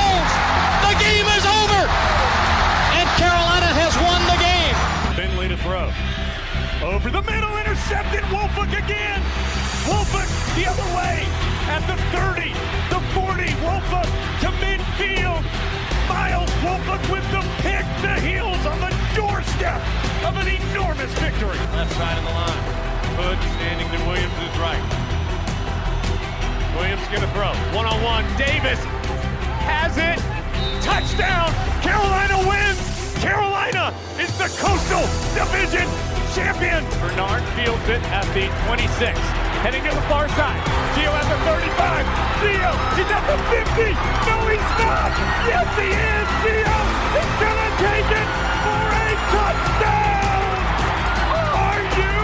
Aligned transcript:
holds. 0.00 0.32
The 0.88 0.94
game 0.96 1.28
is 1.36 1.44
over. 1.44 1.82
And 2.96 3.06
Carolina 3.20 3.70
has 3.76 3.92
won 4.00 4.20
the 4.32 4.38
game. 4.40 4.76
Finley 5.16 5.48
to 5.48 5.58
throw. 5.60 5.92
Over 6.80 7.10
the 7.10 7.22
middle, 7.22 7.52
intercepted. 7.60 8.24
Wolford 8.32 8.72
again. 8.72 9.20
Wolford 9.84 10.28
the 10.56 10.64
other 10.64 10.88
way 10.96 11.24
at 11.68 11.84
the 11.86 11.96
30, 12.16 12.50
the 12.88 13.00
40. 13.12 13.52
Wolford 13.62 14.10
to 14.42 14.48
midfield. 14.64 15.44
Miles 16.08 16.50
Wolford 16.64 17.02
with 17.12 17.26
the 17.30 17.44
pick. 17.62 17.84
The 18.00 18.16
heels 18.20 18.64
on 18.64 18.80
the 18.80 18.92
doorstep 19.14 19.80
of 20.24 20.36
an 20.40 20.48
enormous 20.48 21.12
victory. 21.20 21.58
Left 21.76 21.92
side 21.94 22.16
of 22.18 22.24
the 22.24 22.32
line. 22.32 22.62
Hood 23.20 23.38
standing 23.60 23.88
to 23.92 23.98
Williams' 24.08 24.56
right. 24.56 24.84
Williams 26.76 27.06
gonna 27.12 27.30
throw. 27.36 27.52
One 27.76 27.86
on 27.86 28.02
one. 28.02 28.24
Davis 28.38 28.80
has 29.70 29.94
it. 29.96 30.18
Touchdown! 30.82 31.48
Carolina 31.82 32.42
wins! 32.48 32.80
Carolina 33.22 33.94
is 34.18 34.30
the 34.34 34.50
Coastal 34.58 35.06
Division 35.38 35.86
champion! 36.34 36.82
Bernard 36.98 37.42
fields 37.54 37.86
it 37.86 38.02
at 38.10 38.26
the 38.34 38.50
26. 38.66 39.14
Heading 39.62 39.84
to 39.86 39.92
the 39.94 40.06
far 40.10 40.26
side. 40.34 40.62
Gio 40.96 41.12
at 41.14 41.26
the 41.30 41.38
35. 41.46 42.06
Gio 42.42 42.72
is 42.98 43.08
at 43.12 43.24
the 43.30 43.38
50! 43.46 43.94
No, 44.26 44.36
he's 44.50 44.70
not! 44.82 45.12
Yes, 45.46 45.68
he 45.78 45.88
is! 45.94 46.26
Gio 46.42 46.78
is 47.20 47.30
gonna 47.38 47.70
take 47.78 48.10
it 48.10 48.28
for 48.64 48.82
a 48.90 49.08
touchdown! 49.30 50.54
Are 51.30 51.82
you 51.94 52.14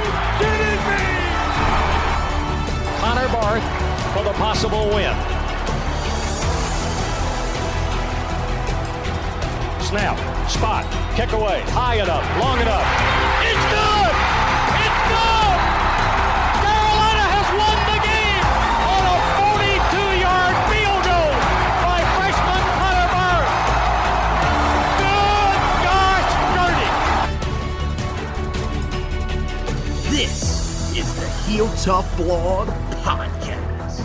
kidding 0.43 0.83
me? 0.91 1.07
Connor 2.99 3.29
Barth 3.31 3.67
for 4.15 4.25
the 4.25 4.35
possible 4.35 4.89
win. 4.91 5.36
Snap, 9.87 10.19
spot, 10.51 10.85
kick 11.15 11.31
away, 11.31 11.61
high 11.69 12.03
enough, 12.03 12.27
long 12.43 12.59
enough. 12.61 12.83
It's 13.47 13.67
good! 13.71 14.15
It's 14.83 15.01
good! 15.07 15.59
Carolina 16.59 17.23
has 17.31 17.47
won 17.55 17.79
the 17.87 18.03
game 18.03 18.43
on 18.83 19.07
a 19.07 19.17
42-yard 19.39 20.59
field 20.67 21.07
goal 21.07 21.31
by 21.87 22.03
freshman 22.19 22.67
Connor 22.83 23.15
Barth. 23.15 23.47
Good 24.99 25.55
gosh, 25.87 26.35
dirty! 26.59 26.91
This 30.11 30.91
is 30.99 31.07
the 31.15 31.31
Heel 31.47 31.71
Tough 31.77 32.11
Blog 32.17 32.67
Podcast. 33.05 34.03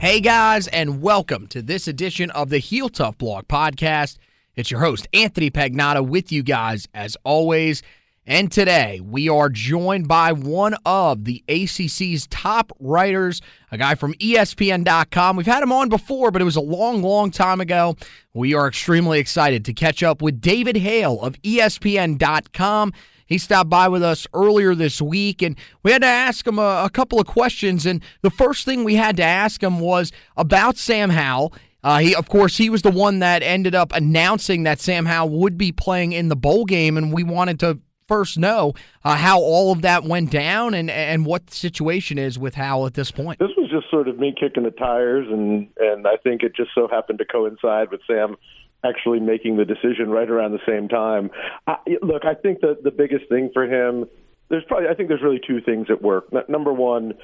Hey 0.00 0.18
guys, 0.18 0.66
and 0.66 1.00
welcome 1.00 1.46
to 1.46 1.62
this 1.62 1.86
edition 1.86 2.30
of 2.32 2.48
the 2.50 2.58
Heel 2.58 2.88
Tough 2.88 3.16
Blog 3.16 3.46
Podcast. 3.46 4.18
It's 4.54 4.70
your 4.70 4.80
host, 4.80 5.08
Anthony 5.14 5.50
Pagnotta, 5.50 6.06
with 6.06 6.30
you 6.30 6.42
guys 6.42 6.86
as 6.92 7.16
always. 7.24 7.82
And 8.26 8.52
today 8.52 9.00
we 9.00 9.30
are 9.30 9.48
joined 9.48 10.08
by 10.08 10.32
one 10.32 10.76
of 10.84 11.24
the 11.24 11.42
ACC's 11.48 12.26
top 12.26 12.70
writers, 12.78 13.40
a 13.70 13.78
guy 13.78 13.94
from 13.94 14.12
ESPN.com. 14.14 15.36
We've 15.36 15.46
had 15.46 15.62
him 15.62 15.72
on 15.72 15.88
before, 15.88 16.30
but 16.30 16.42
it 16.42 16.44
was 16.44 16.56
a 16.56 16.60
long, 16.60 17.02
long 17.02 17.30
time 17.30 17.62
ago. 17.62 17.96
We 18.34 18.52
are 18.52 18.68
extremely 18.68 19.18
excited 19.18 19.64
to 19.64 19.72
catch 19.72 20.02
up 20.02 20.20
with 20.20 20.42
David 20.42 20.76
Hale 20.76 21.18
of 21.22 21.40
ESPN.com. 21.40 22.92
He 23.24 23.38
stopped 23.38 23.70
by 23.70 23.88
with 23.88 24.02
us 24.02 24.26
earlier 24.34 24.74
this 24.74 25.00
week, 25.00 25.40
and 25.40 25.56
we 25.82 25.92
had 25.92 26.02
to 26.02 26.08
ask 26.08 26.46
him 26.46 26.58
a, 26.58 26.84
a 26.84 26.90
couple 26.90 27.18
of 27.18 27.26
questions. 27.26 27.86
And 27.86 28.02
the 28.20 28.28
first 28.30 28.66
thing 28.66 28.84
we 28.84 28.96
had 28.96 29.16
to 29.16 29.24
ask 29.24 29.62
him 29.62 29.80
was 29.80 30.12
about 30.36 30.76
Sam 30.76 31.08
Howell. 31.08 31.54
Uh, 31.84 31.98
he, 31.98 32.14
of 32.14 32.28
course, 32.28 32.56
he 32.56 32.70
was 32.70 32.82
the 32.82 32.90
one 32.90 33.18
that 33.18 33.42
ended 33.42 33.74
up 33.74 33.92
announcing 33.92 34.62
that 34.62 34.80
Sam 34.80 35.06
Howell 35.06 35.30
would 35.30 35.58
be 35.58 35.72
playing 35.72 36.12
in 36.12 36.28
the 36.28 36.36
bowl 36.36 36.64
game, 36.64 36.96
and 36.96 37.12
we 37.12 37.24
wanted 37.24 37.58
to 37.60 37.80
first 38.06 38.38
know 38.38 38.74
uh, 39.04 39.16
how 39.16 39.40
all 39.40 39.72
of 39.72 39.82
that 39.82 40.04
went 40.04 40.30
down 40.30 40.74
and 40.74 40.90
and 40.90 41.24
what 41.24 41.46
the 41.46 41.54
situation 41.54 42.18
is 42.18 42.38
with 42.38 42.54
Howell 42.54 42.86
at 42.86 42.94
this 42.94 43.10
point. 43.10 43.38
This 43.38 43.50
was 43.56 43.70
just 43.70 43.90
sort 43.90 44.08
of 44.08 44.18
me 44.18 44.34
kicking 44.38 44.62
the 44.62 44.70
tires, 44.70 45.26
and 45.28 45.68
and 45.78 46.06
I 46.06 46.16
think 46.16 46.42
it 46.42 46.54
just 46.54 46.70
so 46.74 46.88
happened 46.88 47.18
to 47.18 47.24
coincide 47.24 47.90
with 47.90 48.00
Sam 48.06 48.36
actually 48.84 49.20
making 49.20 49.56
the 49.56 49.64
decision 49.64 50.10
right 50.10 50.28
around 50.28 50.52
the 50.52 50.66
same 50.66 50.88
time. 50.88 51.30
I, 51.66 51.76
look, 52.02 52.24
I 52.24 52.34
think 52.34 52.60
that 52.60 52.82
the 52.82 52.90
biggest 52.90 53.28
thing 53.28 53.50
for 53.52 53.64
him, 53.64 54.06
there's 54.48 54.64
probably 54.64 54.88
I 54.88 54.94
think 54.94 55.08
there's 55.08 55.22
really 55.22 55.40
two 55.44 55.60
things 55.60 55.86
at 55.90 56.02
work. 56.02 56.26
Number 56.48 56.72
one, 56.72 57.14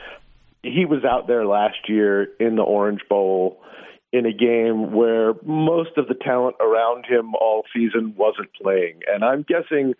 he 0.62 0.84
was 0.84 1.04
out 1.04 1.26
there 1.26 1.46
last 1.46 1.88
year 1.88 2.28
in 2.40 2.56
the 2.56 2.62
Orange 2.62 3.02
Bowl 3.08 3.60
in 4.12 4.26
a 4.26 4.32
game 4.32 4.92
where 4.92 5.34
most 5.44 5.96
of 5.96 6.08
the 6.08 6.14
talent 6.14 6.56
around 6.60 7.04
him 7.06 7.34
all 7.34 7.64
season 7.74 8.14
wasn't 8.16 8.48
playing, 8.60 9.00
and 9.06 9.24
I'm 9.24 9.44
guessing 9.46 9.94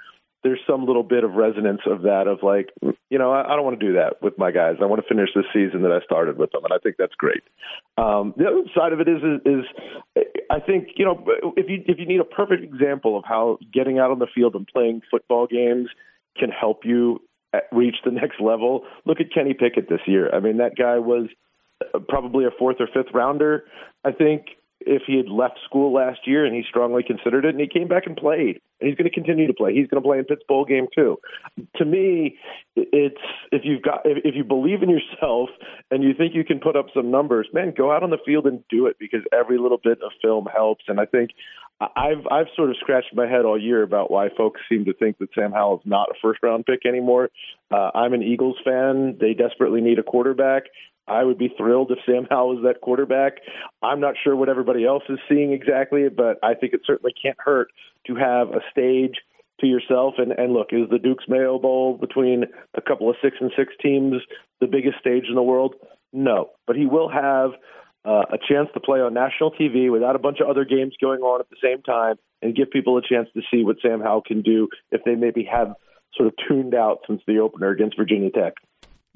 there's 0.45 0.61
some 0.69 0.87
little 0.87 1.03
bit 1.03 1.25
of 1.25 1.33
resonance 1.33 1.81
of 1.85 2.03
that 2.03 2.29
of 2.29 2.43
like, 2.43 2.71
you 3.11 3.19
know, 3.19 3.33
I, 3.33 3.53
I 3.53 3.57
don't 3.57 3.65
want 3.65 3.81
to 3.81 3.87
do 3.87 3.95
that 3.95 4.23
with 4.23 4.39
my 4.39 4.53
guys. 4.53 4.77
I 4.81 4.87
want 4.87 5.03
to 5.03 5.09
finish 5.09 5.31
this 5.35 5.45
season 5.53 5.83
that 5.83 5.91
I 5.91 6.01
started 6.05 6.39
with 6.39 6.53
them, 6.53 6.65
and 6.65 6.73
I 6.73 6.79
think 6.79 6.97
that's 6.97 7.15
great. 7.17 7.43
Um, 7.97 8.35
the 8.37 8.47
other 8.47 8.63
side 8.75 8.93
of 8.93 9.01
it 9.01 9.09
is, 9.09 9.19
is, 9.19 9.65
is, 10.15 10.25
I 10.49 10.61
think, 10.61 10.91
you 10.97 11.05
know, 11.05 11.25
if 11.57 11.69
you 11.69 11.83
if 11.87 11.99
you 11.99 12.07
need 12.07 12.21
a 12.21 12.25
perfect 12.25 12.63
example 12.63 13.19
of 13.19 13.25
how 13.27 13.59
getting 13.75 13.99
out 13.99 14.11
on 14.11 14.21
the 14.21 14.29
field 14.33 14.55
and 14.55 14.67
playing 14.67 15.03
football 15.11 15.47
games 15.49 15.89
can 16.39 16.51
help 16.51 16.85
you 16.85 17.21
reach 17.73 17.97
the 18.05 18.13
next 18.13 18.41
level, 18.41 18.85
look 19.07 19.21
at 19.21 19.33
Kenny 19.35 19.55
Pickett 19.55 19.89
this 19.89 20.01
year. 20.07 20.33
I 20.33 20.41
mean, 20.41 20.59
that 20.59 20.77
guy 20.77 20.99
was 20.99 21.29
probably 22.09 22.44
a 22.44 22.50
fourth 22.59 22.77
or 22.81 22.87
fifth 22.87 23.12
rounder. 23.15 23.65
I 24.05 24.12
think 24.12 24.47
if 24.81 25.03
he 25.06 25.16
had 25.16 25.28
left 25.28 25.59
school 25.65 25.93
last 25.93 26.21
year 26.25 26.44
and 26.44 26.55
he 26.55 26.62
strongly 26.69 27.03
considered 27.03 27.44
it 27.44 27.50
and 27.50 27.61
he 27.61 27.66
came 27.66 27.89
back 27.89 28.06
and 28.06 28.16
played 28.16 28.61
and 28.81 28.89
he's 28.89 28.97
going 28.97 29.09
to 29.09 29.15
continue 29.15 29.47
to 29.47 29.53
play 29.53 29.75
he's 29.75 29.89
going 29.89 30.00
to 30.00 30.06
play 30.06 30.19
in 30.19 30.25
Pitt's 30.25 30.43
bowl 30.47 30.65
game 30.65 30.87
too 30.94 31.19
to 31.77 31.84
me 31.84 32.39
it's 32.77 33.21
if 33.50 33.62
you've 33.65 33.83
got 33.83 34.03
if, 34.05 34.37
you 34.37 34.44
believe 34.44 34.83
in 34.83 34.89
yourself 34.89 35.50
and 35.91 36.05
you 36.05 36.15
think 36.15 36.34
you 36.34 36.44
can 36.44 36.61
put 36.61 36.77
up 36.77 36.87
some 36.94 37.11
numbers 37.11 37.49
man 37.53 37.75
go 37.77 37.91
out 37.91 38.05
on 38.05 38.10
the 38.10 38.19
field 38.25 38.47
and 38.47 38.62
do 38.71 38.87
it 38.87 38.97
because 39.00 39.21
every 39.33 39.59
little 39.59 39.81
bit 39.83 39.99
of 40.00 40.12
film 40.22 40.47
helps 40.55 40.84
and 40.87 41.00
I 41.00 41.06
think 41.06 41.30
I've 41.80 42.27
I've 42.30 42.47
sort 42.57 42.71
of 42.71 42.77
scratched 42.80 43.15
my 43.15 43.27
head 43.28 43.45
all 43.45 43.60
year 43.60 43.83
about 43.83 44.10
why 44.10 44.28
folks 44.36 44.60
seem 44.69 44.84
to 44.86 44.92
think 44.92 45.19
that 45.19 45.28
Sam 45.34 45.53
Howell 45.53 45.78
is 45.78 45.86
not 45.86 46.09
a 46.09 46.15
first 46.21 46.41
round 46.42 46.66
pick 46.66 46.84
anymore. 46.84 47.30
Uh, 47.71 47.91
I'm 47.95 48.15
an 48.15 48.22
Eagles 48.25 48.57
fan. 48.65 49.16
They 49.21 49.33
desperately 49.33 49.80
need 49.80 50.01
a 50.01 50.03
quarterback. 50.03 50.65
I 51.09 51.25
would 51.25 51.39
be 51.39 51.53
thrilled 51.57 51.91
if 51.91 51.99
Sam 52.07 52.27
Howell 52.31 52.57
was 52.57 52.65
that 52.65 52.81
quarterback. 52.81 53.34
I'm 53.83 54.01
not 54.01 54.15
sure 54.22 54.37
what 54.37 54.49
everybody 54.49 54.84
else 54.84 55.03
is 55.09 55.19
seeing 55.28 55.53
exactly, 55.53 56.09
but 56.09 56.39
I 56.43 56.55
think 56.55 56.75
it 56.75 56.81
certainly 56.87 57.13
can't 57.21 57.39
hurt 57.39 57.69
to 58.07 58.15
have 58.15 58.49
a 58.49 58.60
stage 58.71 59.16
to 59.60 59.66
yourself. 59.66 60.15
And, 60.19 60.33
and 60.33 60.53
look, 60.53 60.69
is 60.72 60.89
the 60.91 60.99
Duke's 60.99 61.25
Mayo 61.28 61.59
Bowl 61.59 61.97
between 61.97 62.45
a 62.75 62.81
couple 62.81 63.10
of 63.10 63.16
six 63.22 63.37
and 63.41 63.51
six 63.57 63.72
teams 63.83 64.15
the 64.60 64.66
biggest 64.66 64.99
stage 65.01 65.25
in 65.28 65.34
the 65.34 65.43
world? 65.43 65.75
No, 66.13 66.51
but 66.66 66.77
he 66.77 66.87
will 66.87 67.09
have 67.09 67.51
uh, 68.04 68.25
a 68.33 68.39
chance 68.49 68.69
to 68.75 68.81
play 68.81 69.01
on 69.01 69.13
national 69.15 69.53
TV 69.53 69.91
without 69.91 70.16
a 70.16 70.19
bunch 70.19 70.39
of 70.41 70.49
other 70.49 70.65
games 70.65 70.95
going 71.01 71.21
on 71.21 71.41
at 71.41 71.51
the 71.51 71.57
same 71.63 71.83
time 71.83 72.16
and 72.41 72.57
give 72.57 72.71
people 72.71 72.97
a 72.97 73.03
chance 73.03 73.28
to 73.34 73.43
see 73.51 73.65
what 73.65 73.77
Sam 73.83 74.01
Howell 74.01 74.22
can 74.22 74.43
do 74.43 74.69
if 74.91 75.03
they 75.04 75.15
maybe 75.15 75.47
have 75.51 75.75
sort 76.15 76.28
of 76.28 76.34
tuned 76.49 76.75
out 76.75 77.01
since 77.07 77.21
the 77.27 77.39
opener 77.39 77.71
against 77.71 77.97
Virginia 77.97 78.31
Tech. 78.31 78.54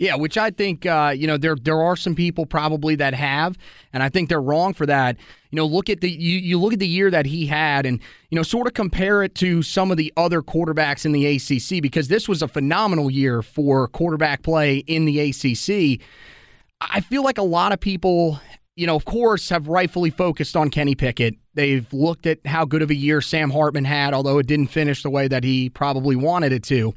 Yeah, 0.02 0.16
which 0.16 0.36
I 0.36 0.50
think 0.50 0.84
uh, 0.84 1.14
you 1.16 1.28
know 1.28 1.36
there 1.36 1.54
there 1.54 1.80
are 1.80 1.94
some 1.94 2.16
people 2.16 2.44
probably 2.44 2.96
that 2.96 3.14
have, 3.14 3.56
and 3.92 4.02
I 4.02 4.08
think 4.08 4.28
they're 4.28 4.42
wrong 4.42 4.74
for 4.74 4.84
that. 4.84 5.16
You 5.52 5.56
know, 5.56 5.64
look 5.64 5.88
at 5.88 6.00
the 6.00 6.10
you, 6.10 6.38
you 6.38 6.58
look 6.58 6.72
at 6.72 6.80
the 6.80 6.88
year 6.88 7.08
that 7.08 7.24
he 7.24 7.46
had, 7.46 7.86
and 7.86 8.00
you 8.28 8.34
know, 8.34 8.42
sort 8.42 8.66
of 8.66 8.74
compare 8.74 9.22
it 9.22 9.36
to 9.36 9.62
some 9.62 9.92
of 9.92 9.96
the 9.96 10.12
other 10.16 10.42
quarterbacks 10.42 11.04
in 11.06 11.12
the 11.12 11.24
ACC 11.24 11.80
because 11.80 12.08
this 12.08 12.28
was 12.28 12.42
a 12.42 12.48
phenomenal 12.48 13.12
year 13.12 13.42
for 13.42 13.86
quarterback 13.86 14.42
play 14.42 14.78
in 14.78 15.04
the 15.04 15.20
ACC. 15.20 16.04
I 16.80 17.00
feel 17.00 17.22
like 17.22 17.38
a 17.38 17.42
lot 17.42 17.70
of 17.70 17.78
people, 17.78 18.40
you 18.74 18.88
know, 18.88 18.96
of 18.96 19.04
course, 19.04 19.50
have 19.50 19.68
rightfully 19.68 20.10
focused 20.10 20.56
on 20.56 20.70
Kenny 20.70 20.96
Pickett. 20.96 21.36
They've 21.54 21.86
looked 21.92 22.26
at 22.26 22.44
how 22.44 22.64
good 22.64 22.82
of 22.82 22.90
a 22.90 22.96
year 22.96 23.20
Sam 23.20 23.50
Hartman 23.50 23.84
had, 23.84 24.14
although 24.14 24.38
it 24.38 24.48
didn't 24.48 24.66
finish 24.66 25.04
the 25.04 25.10
way 25.10 25.28
that 25.28 25.44
he 25.44 25.70
probably 25.70 26.16
wanted 26.16 26.52
it 26.52 26.64
to. 26.64 26.92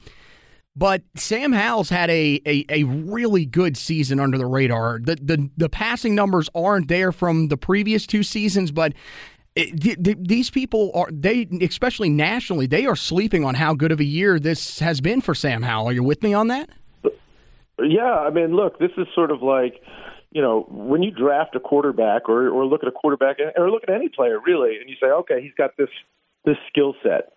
But 0.77 1.03
Sam 1.15 1.53
Howell's 1.53 1.89
had 1.89 2.09
a, 2.09 2.41
a, 2.45 2.65
a 2.69 2.83
really 2.83 3.45
good 3.45 3.77
season 3.77 4.19
under 4.19 4.37
the 4.37 4.45
radar. 4.45 4.99
The, 5.01 5.15
the 5.15 5.49
the 5.55 5.69
passing 5.69 6.15
numbers 6.15 6.49
aren't 6.53 6.89
there 6.89 7.13
from 7.13 7.47
the 7.47 7.55
previous 7.55 8.05
two 8.05 8.23
seasons, 8.23 8.71
but 8.71 8.93
it, 9.55 10.27
these 10.27 10.49
people 10.49 10.91
are 10.93 11.07
they 11.09 11.47
especially 11.61 12.09
nationally 12.09 12.67
they 12.67 12.85
are 12.85 12.95
sleeping 12.95 13.45
on 13.45 13.55
how 13.55 13.73
good 13.73 13.93
of 13.93 14.01
a 14.01 14.03
year 14.03 14.37
this 14.37 14.79
has 14.79 14.99
been 14.99 15.21
for 15.21 15.33
Sam 15.33 15.61
Howell. 15.61 15.87
Are 15.87 15.93
you 15.93 16.03
with 16.03 16.21
me 16.21 16.33
on 16.33 16.49
that? 16.49 16.69
Yeah, 17.79 18.19
I 18.19 18.29
mean, 18.29 18.55
look, 18.55 18.77
this 18.79 18.91
is 18.97 19.07
sort 19.15 19.31
of 19.31 19.41
like 19.41 19.81
you 20.31 20.41
know 20.41 20.67
when 20.69 21.03
you 21.03 21.11
draft 21.11 21.55
a 21.55 21.61
quarterback 21.61 22.27
or 22.27 22.49
or 22.49 22.65
look 22.65 22.83
at 22.83 22.89
a 22.89 22.91
quarterback 22.91 23.37
or 23.55 23.71
look 23.71 23.83
at 23.83 23.95
any 23.95 24.09
player 24.09 24.41
really, 24.45 24.75
and 24.75 24.89
you 24.89 24.97
say, 25.01 25.07
okay, 25.07 25.41
he's 25.41 25.53
got 25.57 25.77
this 25.77 25.89
this 26.43 26.57
skill 26.69 26.95
set 27.01 27.31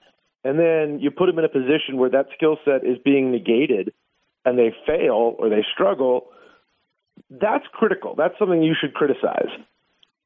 and 0.45 0.59
then 0.59 1.01
you 1.01 1.11
put 1.11 1.27
them 1.27 1.39
in 1.39 1.45
a 1.45 1.49
position 1.49 1.97
where 1.97 2.11
that 2.11 2.27
skill 2.35 2.57
set 2.65 2.85
is 2.85 2.99
being 3.05 3.33
negated 3.33 3.93
and 4.45 4.59
they 4.59 4.75
fail 4.87 5.35
or 5.39 5.49
they 5.49 5.65
struggle, 5.73 6.29
that's 7.31 7.65
critical. 7.73 8.15
That's 8.17 8.39
something 8.39 8.63
you 8.63 8.75
should 8.79 8.95
criticize. 8.95 9.51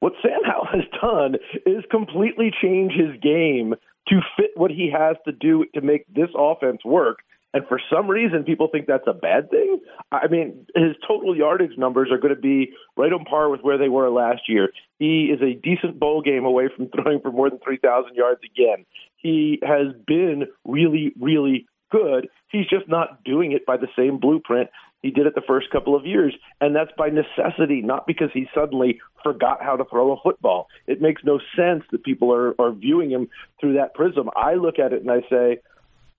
What 0.01 0.15
Sam 0.21 0.41
Howell 0.45 0.67
has 0.73 0.85
done 1.01 1.37
is 1.65 1.85
completely 1.91 2.53
change 2.61 2.93
his 2.93 3.19
game 3.23 3.75
to 4.09 4.21
fit 4.37 4.51
what 4.55 4.71
he 4.71 4.91
has 4.91 5.17
to 5.25 5.33
do 5.33 5.65
to 5.75 5.81
make 5.81 6.07
this 6.13 6.29
offense 6.37 6.85
work. 6.85 7.21
And 7.55 7.67
for 7.69 7.79
some 7.93 8.09
reason, 8.09 8.45
people 8.45 8.69
think 8.73 8.87
that's 8.87 9.07
a 9.07 9.13
bad 9.13 9.51
thing. 9.51 9.81
I 10.11 10.27
mean, 10.27 10.67
his 10.75 10.97
total 11.07 11.37
yardage 11.37 11.77
numbers 11.77 12.09
are 12.11 12.17
going 12.17 12.35
to 12.35 12.41
be 12.41 12.73
right 12.97 13.13
on 13.13 13.25
par 13.25 13.51
with 13.51 13.61
where 13.61 13.77
they 13.77 13.91
were 13.91 14.09
last 14.11 14.49
year. 14.49 14.71
He 14.99 15.27
is 15.27 15.41
a 15.43 15.55
decent 15.55 16.01
bowl 16.01 16.23
game 16.23 16.45
away 16.45 16.69
from 16.75 16.89
throwing 16.89 17.21
for 17.21 17.31
more 17.31 17.51
than 17.51 17.59
3,000 17.59 18.15
yards 18.15 18.41
again. 18.43 18.87
He 19.23 19.61
has 19.63 19.95
been 20.07 20.47
really, 20.65 21.13
really 21.21 21.67
good. 21.91 22.29
He's 22.49 22.67
just 22.67 22.89
not 22.89 23.25
doing 23.25 23.53
it 23.53 23.65
by 23.65 23.77
the 23.77 23.89
same 23.97 24.19
blueprint 24.19 24.69
he 25.03 25.11
did 25.11 25.27
it 25.27 25.35
the 25.35 25.43
first 25.47 25.69
couple 25.71 25.97
of 25.97 26.07
years. 26.07 26.35
And 26.61 26.75
that's 26.75 26.93
by 26.97 27.09
necessity, 27.09 27.83
not 27.83 28.07
because 28.07 28.29
he 28.33 28.47
suddenly 28.55 29.01
forgot 29.23 29.63
how 29.63 29.77
to 29.77 29.85
throw 29.85 30.13
a 30.13 30.21
football. 30.23 30.69
It 30.87 31.03
makes 31.03 31.23
no 31.25 31.41
sense 31.57 31.83
that 31.91 32.05
people 32.05 32.33
are, 32.33 32.55
are 32.61 32.73
viewing 32.73 33.11
him 33.11 33.29
through 33.61 33.75
that 33.75 33.95
prism. 33.95 34.31
I 34.37 34.55
look 34.55 34.79
at 34.79 34.93
it 34.93 35.03
and 35.03 35.11
I 35.11 35.21
say, 35.29 35.59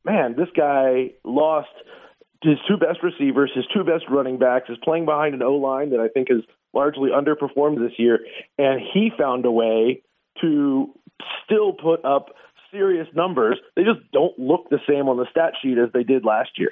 man, 0.03 0.35
this 0.37 0.49
guy 0.55 1.11
lost 1.23 1.69
his 2.43 2.57
two 2.67 2.75
best 2.75 3.01
receivers, 3.01 3.51
his 3.55 3.65
two 3.73 3.85
best 3.85 4.03
running 4.09 4.37
backs, 4.37 4.69
is 4.69 4.77
playing 4.83 5.05
behind 5.05 5.33
an 5.33 5.41
O 5.41 5.55
line 5.55 5.91
that 5.91 6.01
I 6.01 6.09
think 6.09 6.27
has 6.27 6.41
largely 6.73 7.09
underperformed 7.09 7.79
this 7.79 7.97
year, 7.97 8.19
and 8.57 8.81
he 8.93 9.11
found 9.17 9.45
a 9.45 9.51
way 9.51 10.01
to 10.41 10.89
still 11.45 11.71
put 11.71 12.03
up 12.03 12.35
serious 12.73 13.07
numbers. 13.15 13.57
They 13.75 13.83
just 13.83 13.99
don't 14.11 14.37
look 14.37 14.69
the 14.69 14.79
same 14.89 15.07
on 15.07 15.17
the 15.17 15.27
stat 15.31 15.53
sheet 15.61 15.77
as 15.77 15.89
they 15.93 16.03
did 16.03 16.25
last 16.25 16.57
year. 16.57 16.71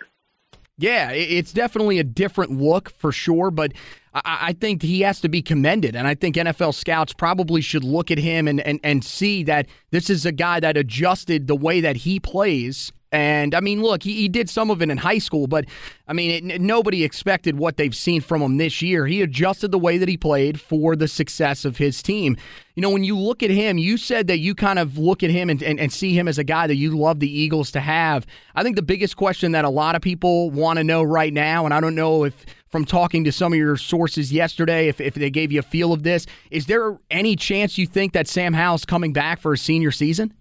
Yeah, 0.77 1.11
it's 1.11 1.53
definitely 1.53 1.99
a 1.99 2.03
different 2.03 2.59
look 2.59 2.89
for 2.89 3.11
sure, 3.11 3.51
but 3.51 3.71
I 4.15 4.53
think 4.53 4.81
he 4.81 5.01
has 5.01 5.21
to 5.21 5.29
be 5.29 5.43
commended. 5.43 5.95
And 5.95 6.07
I 6.07 6.15
think 6.15 6.35
NFL 6.35 6.73
scouts 6.73 7.13
probably 7.13 7.61
should 7.61 7.83
look 7.83 8.09
at 8.09 8.17
him 8.17 8.47
and, 8.47 8.59
and, 8.61 8.79
and 8.83 9.05
see 9.05 9.43
that 9.43 9.67
this 9.91 10.09
is 10.09 10.25
a 10.25 10.31
guy 10.31 10.59
that 10.59 10.77
adjusted 10.77 11.45
the 11.45 11.55
way 11.55 11.81
that 11.81 11.97
he 11.97 12.19
plays 12.19 12.91
and 13.11 13.53
I 13.53 13.59
mean, 13.59 13.81
look, 13.81 14.03
he, 14.03 14.13
he 14.13 14.29
did 14.29 14.49
some 14.49 14.71
of 14.71 14.81
it 14.81 14.89
in 14.89 14.97
high 14.97 15.17
school, 15.17 15.47
but 15.47 15.65
I 16.07 16.13
mean, 16.13 16.49
it, 16.49 16.61
nobody 16.61 17.03
expected 17.03 17.57
what 17.57 17.75
they've 17.75 17.95
seen 17.95 18.21
from 18.21 18.41
him 18.41 18.55
this 18.55 18.81
year. 18.81 19.05
He 19.05 19.21
adjusted 19.21 19.71
the 19.71 19.79
way 19.79 19.97
that 19.97 20.07
he 20.07 20.15
played 20.15 20.61
for 20.61 20.95
the 20.95 21.09
success 21.09 21.65
of 21.65 21.77
his 21.77 22.01
team. 22.01 22.37
You 22.75 22.81
know, 22.81 22.89
when 22.89 23.03
you 23.03 23.17
look 23.17 23.43
at 23.43 23.49
him, 23.49 23.77
you 23.77 23.97
said 23.97 24.27
that 24.27 24.39
you 24.39 24.55
kind 24.55 24.79
of 24.79 24.97
look 24.97 25.23
at 25.23 25.29
him 25.29 25.49
and, 25.49 25.61
and, 25.61 25.77
and 25.77 25.91
see 25.91 26.17
him 26.17 26.29
as 26.29 26.37
a 26.37 26.43
guy 26.45 26.67
that 26.67 26.75
you 26.75 26.97
love 26.97 27.19
the 27.19 27.29
Eagles 27.29 27.69
to 27.71 27.81
have. 27.81 28.25
I 28.55 28.63
think 28.63 28.77
the 28.77 28.81
biggest 28.81 29.17
question 29.17 29.51
that 29.51 29.65
a 29.65 29.69
lot 29.69 29.95
of 29.95 30.01
people 30.01 30.49
want 30.49 30.77
to 30.77 30.83
know 30.83 31.03
right 31.03 31.33
now, 31.33 31.65
and 31.65 31.73
I 31.73 31.81
don't 31.81 31.95
know 31.95 32.23
if 32.23 32.45
from 32.69 32.85
talking 32.85 33.25
to 33.25 33.31
some 33.33 33.51
of 33.51 33.59
your 33.59 33.75
sources 33.75 34.31
yesterday, 34.31 34.87
if, 34.87 35.01
if 35.01 35.15
they 35.15 35.29
gave 35.29 35.51
you 35.51 35.59
a 35.59 35.63
feel 35.63 35.91
of 35.91 36.03
this, 36.03 36.25
is 36.49 36.67
there 36.67 36.97
any 37.09 37.35
chance 37.35 37.77
you 37.77 37.85
think 37.85 38.13
that 38.13 38.29
Sam 38.29 38.53
Howell's 38.53 38.85
coming 38.85 39.11
back 39.11 39.41
for 39.41 39.51
a 39.51 39.57
senior 39.57 39.91
season? 39.91 40.33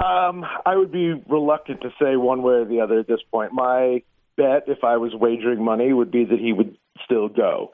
Um, 0.00 0.46
I 0.64 0.76
would 0.76 0.90
be 0.90 1.12
reluctant 1.28 1.82
to 1.82 1.90
say 2.00 2.16
one 2.16 2.42
way 2.42 2.54
or 2.54 2.64
the 2.64 2.80
other 2.80 2.98
at 2.98 3.06
this 3.06 3.20
point. 3.30 3.52
My 3.52 4.02
bet, 4.36 4.64
if 4.66 4.82
I 4.82 4.96
was 4.96 5.12
wagering 5.14 5.62
money, 5.62 5.92
would 5.92 6.10
be 6.10 6.24
that 6.24 6.38
he 6.38 6.52
would 6.52 6.76
still 7.04 7.28
go. 7.28 7.72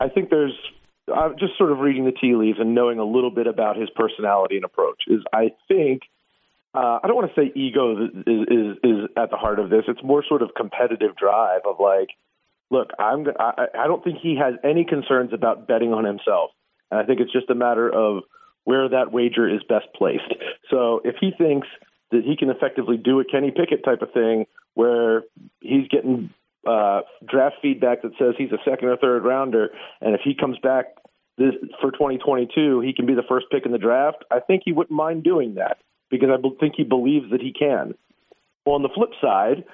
I 0.00 0.08
think 0.08 0.30
there's 0.30 0.58
I'm 1.14 1.38
just 1.38 1.56
sort 1.56 1.72
of 1.72 1.78
reading 1.78 2.04
the 2.04 2.12
tea 2.12 2.34
leaves 2.34 2.58
and 2.58 2.74
knowing 2.74 2.98
a 2.98 3.04
little 3.04 3.30
bit 3.30 3.46
about 3.46 3.76
his 3.76 3.88
personality 3.90 4.56
and 4.56 4.64
approach. 4.64 5.04
Is 5.06 5.20
I 5.32 5.52
think 5.68 6.02
uh, 6.74 6.98
I 7.02 7.06
don't 7.06 7.16
want 7.16 7.32
to 7.34 7.40
say 7.40 7.52
ego 7.54 8.06
is, 8.06 8.10
is 8.26 8.76
is 8.82 9.10
at 9.16 9.30
the 9.30 9.36
heart 9.36 9.58
of 9.58 9.70
this. 9.70 9.84
It's 9.88 10.02
more 10.02 10.24
sort 10.28 10.42
of 10.42 10.50
competitive 10.56 11.16
drive 11.16 11.62
of 11.64 11.76
like, 11.80 12.08
look, 12.70 12.90
I'm 12.98 13.26
I, 13.38 13.66
I 13.78 13.86
don't 13.86 14.02
think 14.02 14.18
he 14.20 14.36
has 14.36 14.54
any 14.64 14.84
concerns 14.84 15.32
about 15.32 15.66
betting 15.66 15.92
on 15.92 16.04
himself, 16.04 16.50
and 16.90 17.00
I 17.00 17.04
think 17.04 17.20
it's 17.20 17.32
just 17.32 17.48
a 17.50 17.54
matter 17.54 17.88
of 17.88 18.24
where 18.68 18.86
that 18.86 19.12
wager 19.12 19.48
is 19.48 19.62
best 19.66 19.86
placed. 19.96 20.30
So 20.70 21.00
if 21.02 21.14
he 21.18 21.30
thinks 21.38 21.66
that 22.10 22.22
he 22.22 22.36
can 22.36 22.50
effectively 22.50 22.98
do 22.98 23.18
a 23.18 23.24
Kenny 23.24 23.50
Pickett 23.50 23.82
type 23.82 24.02
of 24.02 24.12
thing 24.12 24.44
where 24.74 25.22
he's 25.60 25.88
getting 25.88 26.28
uh, 26.68 27.00
draft 27.26 27.56
feedback 27.62 28.02
that 28.02 28.12
says 28.18 28.34
he's 28.36 28.52
a 28.52 28.58
second 28.70 28.88
or 28.88 28.98
third 28.98 29.24
rounder, 29.24 29.70
and 30.02 30.14
if 30.14 30.20
he 30.22 30.34
comes 30.34 30.58
back 30.58 30.96
this, 31.38 31.54
for 31.80 31.92
2022, 31.92 32.80
he 32.80 32.92
can 32.92 33.06
be 33.06 33.14
the 33.14 33.22
first 33.26 33.46
pick 33.50 33.64
in 33.64 33.72
the 33.72 33.78
draft. 33.78 34.22
I 34.30 34.40
think 34.40 34.64
he 34.66 34.72
wouldn't 34.72 34.94
mind 34.94 35.24
doing 35.24 35.54
that 35.54 35.78
because 36.10 36.28
I 36.28 36.36
think 36.60 36.74
he 36.76 36.84
believes 36.84 37.30
that 37.30 37.40
he 37.40 37.54
can. 37.54 37.94
Well, 38.66 38.74
on 38.74 38.82
the 38.82 38.90
flip 38.94 39.12
side, 39.18 39.64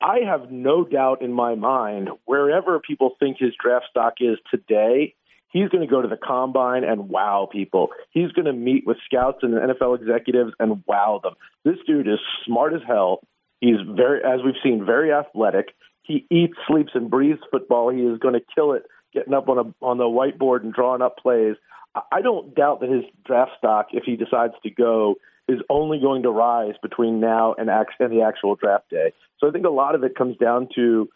I 0.00 0.20
have 0.26 0.50
no 0.50 0.84
doubt 0.84 1.20
in 1.20 1.34
my 1.34 1.54
mind, 1.54 2.08
wherever 2.24 2.80
people 2.80 3.14
think 3.20 3.36
his 3.38 3.52
draft 3.62 3.88
stock 3.90 4.14
is 4.20 4.38
today, 4.50 5.16
He's 5.50 5.68
going 5.68 5.86
to 5.86 5.90
go 5.90 6.02
to 6.02 6.08
the 6.08 6.16
combine 6.16 6.84
and 6.84 7.08
wow 7.08 7.48
people. 7.50 7.88
He's 8.10 8.32
going 8.32 8.46
to 8.46 8.52
meet 8.52 8.86
with 8.86 8.98
scouts 9.06 9.38
and 9.42 9.54
NFL 9.54 10.00
executives 10.00 10.52
and 10.58 10.82
wow 10.86 11.20
them. 11.22 11.34
This 11.64 11.76
dude 11.86 12.06
is 12.06 12.18
smart 12.44 12.74
as 12.74 12.80
hell. 12.86 13.20
He's 13.60 13.80
very, 13.86 14.20
as 14.22 14.40
we've 14.44 14.54
seen, 14.62 14.84
very 14.84 15.12
athletic. 15.12 15.74
He 16.02 16.26
eats, 16.30 16.54
sleeps, 16.66 16.92
and 16.94 17.10
breathes 17.10 17.40
football. 17.50 17.90
He 17.90 18.00
is 18.02 18.18
going 18.18 18.34
to 18.34 18.42
kill 18.54 18.72
it, 18.72 18.84
getting 19.12 19.34
up 19.34 19.48
on 19.48 19.58
a 19.58 19.84
on 19.84 19.98
the 19.98 20.04
whiteboard 20.04 20.62
and 20.62 20.72
drawing 20.72 21.02
up 21.02 21.16
plays. 21.18 21.56
I 22.12 22.22
don't 22.22 22.54
doubt 22.54 22.80
that 22.80 22.90
his 22.90 23.04
draft 23.24 23.52
stock, 23.58 23.88
if 23.92 24.04
he 24.04 24.16
decides 24.16 24.54
to 24.62 24.70
go, 24.70 25.16
is 25.48 25.58
only 25.70 25.98
going 25.98 26.22
to 26.22 26.30
rise 26.30 26.74
between 26.82 27.20
now 27.20 27.54
and, 27.58 27.70
and 27.70 28.12
the 28.12 28.22
actual 28.22 28.54
draft 28.54 28.90
day. 28.90 29.12
So 29.38 29.48
I 29.48 29.50
think 29.50 29.66
a 29.66 29.70
lot 29.70 29.94
of 29.94 30.04
it 30.04 30.14
comes 30.14 30.36
down 30.36 30.68
to 30.74 31.08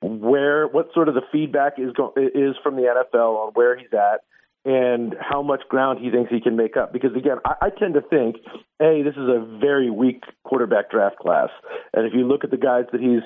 where 0.00 0.66
what 0.66 0.92
sort 0.94 1.08
of 1.08 1.14
the 1.14 1.22
feedback 1.32 1.74
is 1.78 1.92
go, 1.92 2.12
is 2.16 2.56
from 2.62 2.76
the 2.76 2.82
NFL 2.82 3.36
on 3.36 3.52
where 3.54 3.76
he's 3.76 3.92
at 3.92 4.20
and 4.64 5.14
how 5.20 5.42
much 5.42 5.62
ground 5.68 5.98
he 6.02 6.10
thinks 6.10 6.30
he 6.30 6.40
can 6.40 6.56
make 6.56 6.76
up. 6.76 6.92
Because 6.92 7.14
again, 7.16 7.38
I, 7.44 7.54
I 7.62 7.70
tend 7.70 7.94
to 7.94 8.00
think, 8.00 8.36
a 8.80 9.02
this 9.02 9.14
is 9.14 9.28
a 9.28 9.58
very 9.60 9.90
weak 9.90 10.22
quarterback 10.44 10.90
draft 10.90 11.16
class, 11.16 11.48
and 11.94 12.06
if 12.06 12.12
you 12.14 12.26
look 12.26 12.44
at 12.44 12.50
the 12.50 12.56
guys 12.56 12.84
that 12.92 13.00
he's 13.00 13.22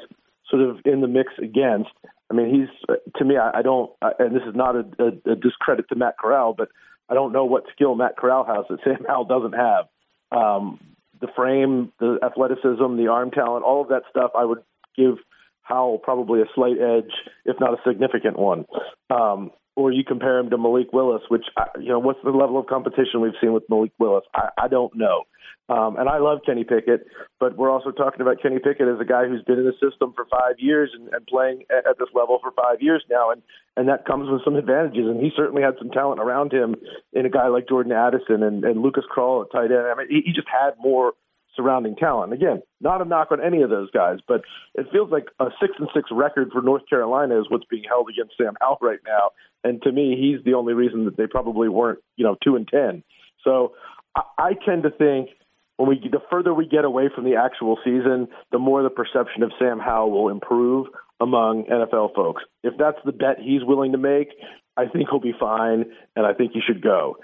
sort 0.49 0.63
of 0.63 0.79
in 0.85 1.01
the 1.01 1.09
mix 1.09 1.33
against, 1.39 1.91
I 2.31 2.35
mean, 2.35 2.55
he's 2.55 2.97
to 3.17 3.25
me, 3.25 3.37
I, 3.37 3.59
I 3.59 3.63
don't, 3.63 3.91
and 4.19 4.35
this 4.35 4.43
is 4.47 4.55
not 4.55 4.77
a, 4.77 4.85
a, 4.99 5.33
a 5.33 5.37
discredit 5.37 5.89
to 5.89 5.97
Matt 5.97 6.15
Corral, 6.19 6.55
but 6.57 6.69
I 7.09 7.15
don't 7.15 7.33
know 7.33 7.45
what 7.45 7.65
skill 7.75 7.95
Matt 7.95 8.17
Corral 8.17 8.45
has 8.45 8.65
that 8.71 8.79
Sam 8.85 9.05
Howell 9.09 9.25
doesn't 9.25 9.55
have. 9.55 9.87
Um, 10.31 10.81
the 11.21 11.29
frame, 11.37 11.93
the 12.01 12.19
athleticism, 12.23 12.97
the 12.97 13.09
arm 13.09 13.31
talent, 13.31 13.65
all 13.65 13.83
of 13.83 13.89
that 13.89 14.03
stuff, 14.11 14.33
I 14.37 14.45
would 14.45 14.63
give 14.97 15.17
Howell 15.63 15.99
probably 15.99 16.41
a 16.41 16.47
slight 16.55 16.77
edge, 16.81 17.13
if 17.45 17.57
not 17.61 17.75
a 17.75 17.83
significant 17.89 18.39
one. 18.39 18.65
Um, 19.11 19.51
or 19.75 19.91
you 19.91 20.05
compare 20.05 20.39
him 20.39 20.51
to 20.51 20.59
Malik 20.59 20.93
Willis, 20.93 21.23
which 21.29 21.45
you 21.81 21.89
know, 21.89 21.99
what's 21.99 22.19
the 22.23 22.31
level 22.31 22.59
of 22.59 22.67
competition 22.67 23.21
we've 23.21 23.33
seen 23.41 23.53
with 23.53 23.65
Malik 23.71 23.93
Willis? 23.99 24.25
I, 24.35 24.49
I 24.59 24.69
don't 24.69 24.95
know. 24.95 25.23
Um, 25.69 25.97
and 25.97 26.09
I 26.09 26.19
love 26.19 26.41
Kenny 26.45 26.65
Pickett, 26.65 27.07
but 27.41 27.57
we're 27.57 27.71
also 27.71 27.93
talking 27.93 28.21
about 28.21 28.43
Kenny 28.43 28.59
Pickett 28.59 28.89
as 28.89 29.01
a 29.01 29.05
guy 29.05 29.27
who's 29.27 29.43
been 29.45 29.59
in 29.59 29.65
the 29.65 29.73
system 29.81 30.13
for 30.15 30.27
five 30.31 30.57
years 30.59 30.91
and, 30.93 31.09
and 31.15 31.27
playing 31.27 31.65
at, 31.71 31.89
at 31.89 31.99
this 31.99 32.09
level 32.15 32.39
for 32.43 32.51
five 32.51 32.83
years 32.83 33.03
now, 33.09 33.31
and 33.31 33.41
and 33.77 33.89
that 33.89 34.05
comes 34.05 34.29
with 34.29 34.45
some 34.45 34.57
advantages. 34.57 35.07
And 35.07 35.21
he 35.21 35.31
certainly 35.35 35.63
had 35.63 35.75
some 35.79 35.91
talent 35.91 36.21
around 36.21 36.53
him 36.53 36.75
in 37.15 37.25
a 37.25 37.31
guy 37.31 37.47
like 37.47 37.69
Jordan 37.69 37.93
Addison 37.93 38.43
and, 38.43 38.65
and 38.65 38.83
Lucas 38.83 39.05
Krull 39.09 39.45
at 39.45 39.53
tight 39.53 39.73
end. 39.73 39.87
I 39.87 39.95
mean, 39.97 40.09
he, 40.11 40.21
he 40.27 40.33
just 40.33 40.49
had 40.49 40.75
more 40.79 41.15
surrounding 41.57 41.97
talent. 41.97 42.33
Again, 42.33 42.63
not 42.81 43.03
a 43.03 43.05
knock 43.05 43.29
on 43.31 43.43
any 43.43 43.63
of 43.63 43.71
those 43.71 43.91
guys, 43.91 44.19
but 44.27 44.43
it 44.75 44.87
feels 44.93 45.11
like 45.11 45.27
a 45.39 45.47
six 45.61 45.75
and 45.79 45.89
six 45.95 46.11
record 46.11 46.51
for 46.53 46.63
North 46.63 46.83
Carolina 46.89 47.41
is 47.41 47.47
what's 47.49 47.65
being 47.67 47.85
held 47.89 48.09
against 48.11 48.37
Sam 48.37 48.55
Howell 48.61 48.79
right 48.81 49.01
now. 49.07 49.31
And 49.65 49.83
to 49.83 49.93
me, 49.93 50.17
he's 50.19 50.45
the 50.45 50.55
only 50.55 50.75
reason 50.75 51.05
that 51.05 51.17
they 51.17 51.27
probably 51.27 51.69
weren't, 51.69 52.01
you 52.17 52.25
know, 52.25 52.37
two 52.43 52.57
and 52.57 52.67
ten. 52.67 53.03
So 53.45 53.75
I, 54.17 54.23
I 54.39 54.53
tend 54.55 54.85
to 54.85 54.91
think 54.91 55.31
when 55.77 55.89
we 55.89 56.09
the 56.11 56.21
further 56.31 56.55
we 56.55 56.67
get 56.67 56.85
away 56.85 57.09
from 57.15 57.25
the 57.25 57.37
actual 57.37 57.79
season, 57.85 58.29
the 58.51 58.59
more 58.59 58.83
the 58.83 58.91
perception 58.91 59.43
of 59.43 59.53
Sam 59.59 59.79
Howell 59.79 60.11
will 60.11 60.29
improve 60.29 60.87
among 61.21 61.65
NFL 61.65 62.15
folks. 62.15 62.43
If 62.63 62.75
that's 62.79 62.99
the 63.05 63.13
bet 63.13 63.39
he's 63.41 63.65
willing 63.65 63.93
to 63.93 63.99
make, 63.99 64.29
I 64.77 64.87
think 64.87 65.09
he'll 65.11 65.21
be 65.21 65.35
fine, 65.39 65.85
and 66.17 66.27
I 66.27 66.33
think 66.33 66.53
he 66.53 66.61
should 66.61 66.83
go. 66.83 67.17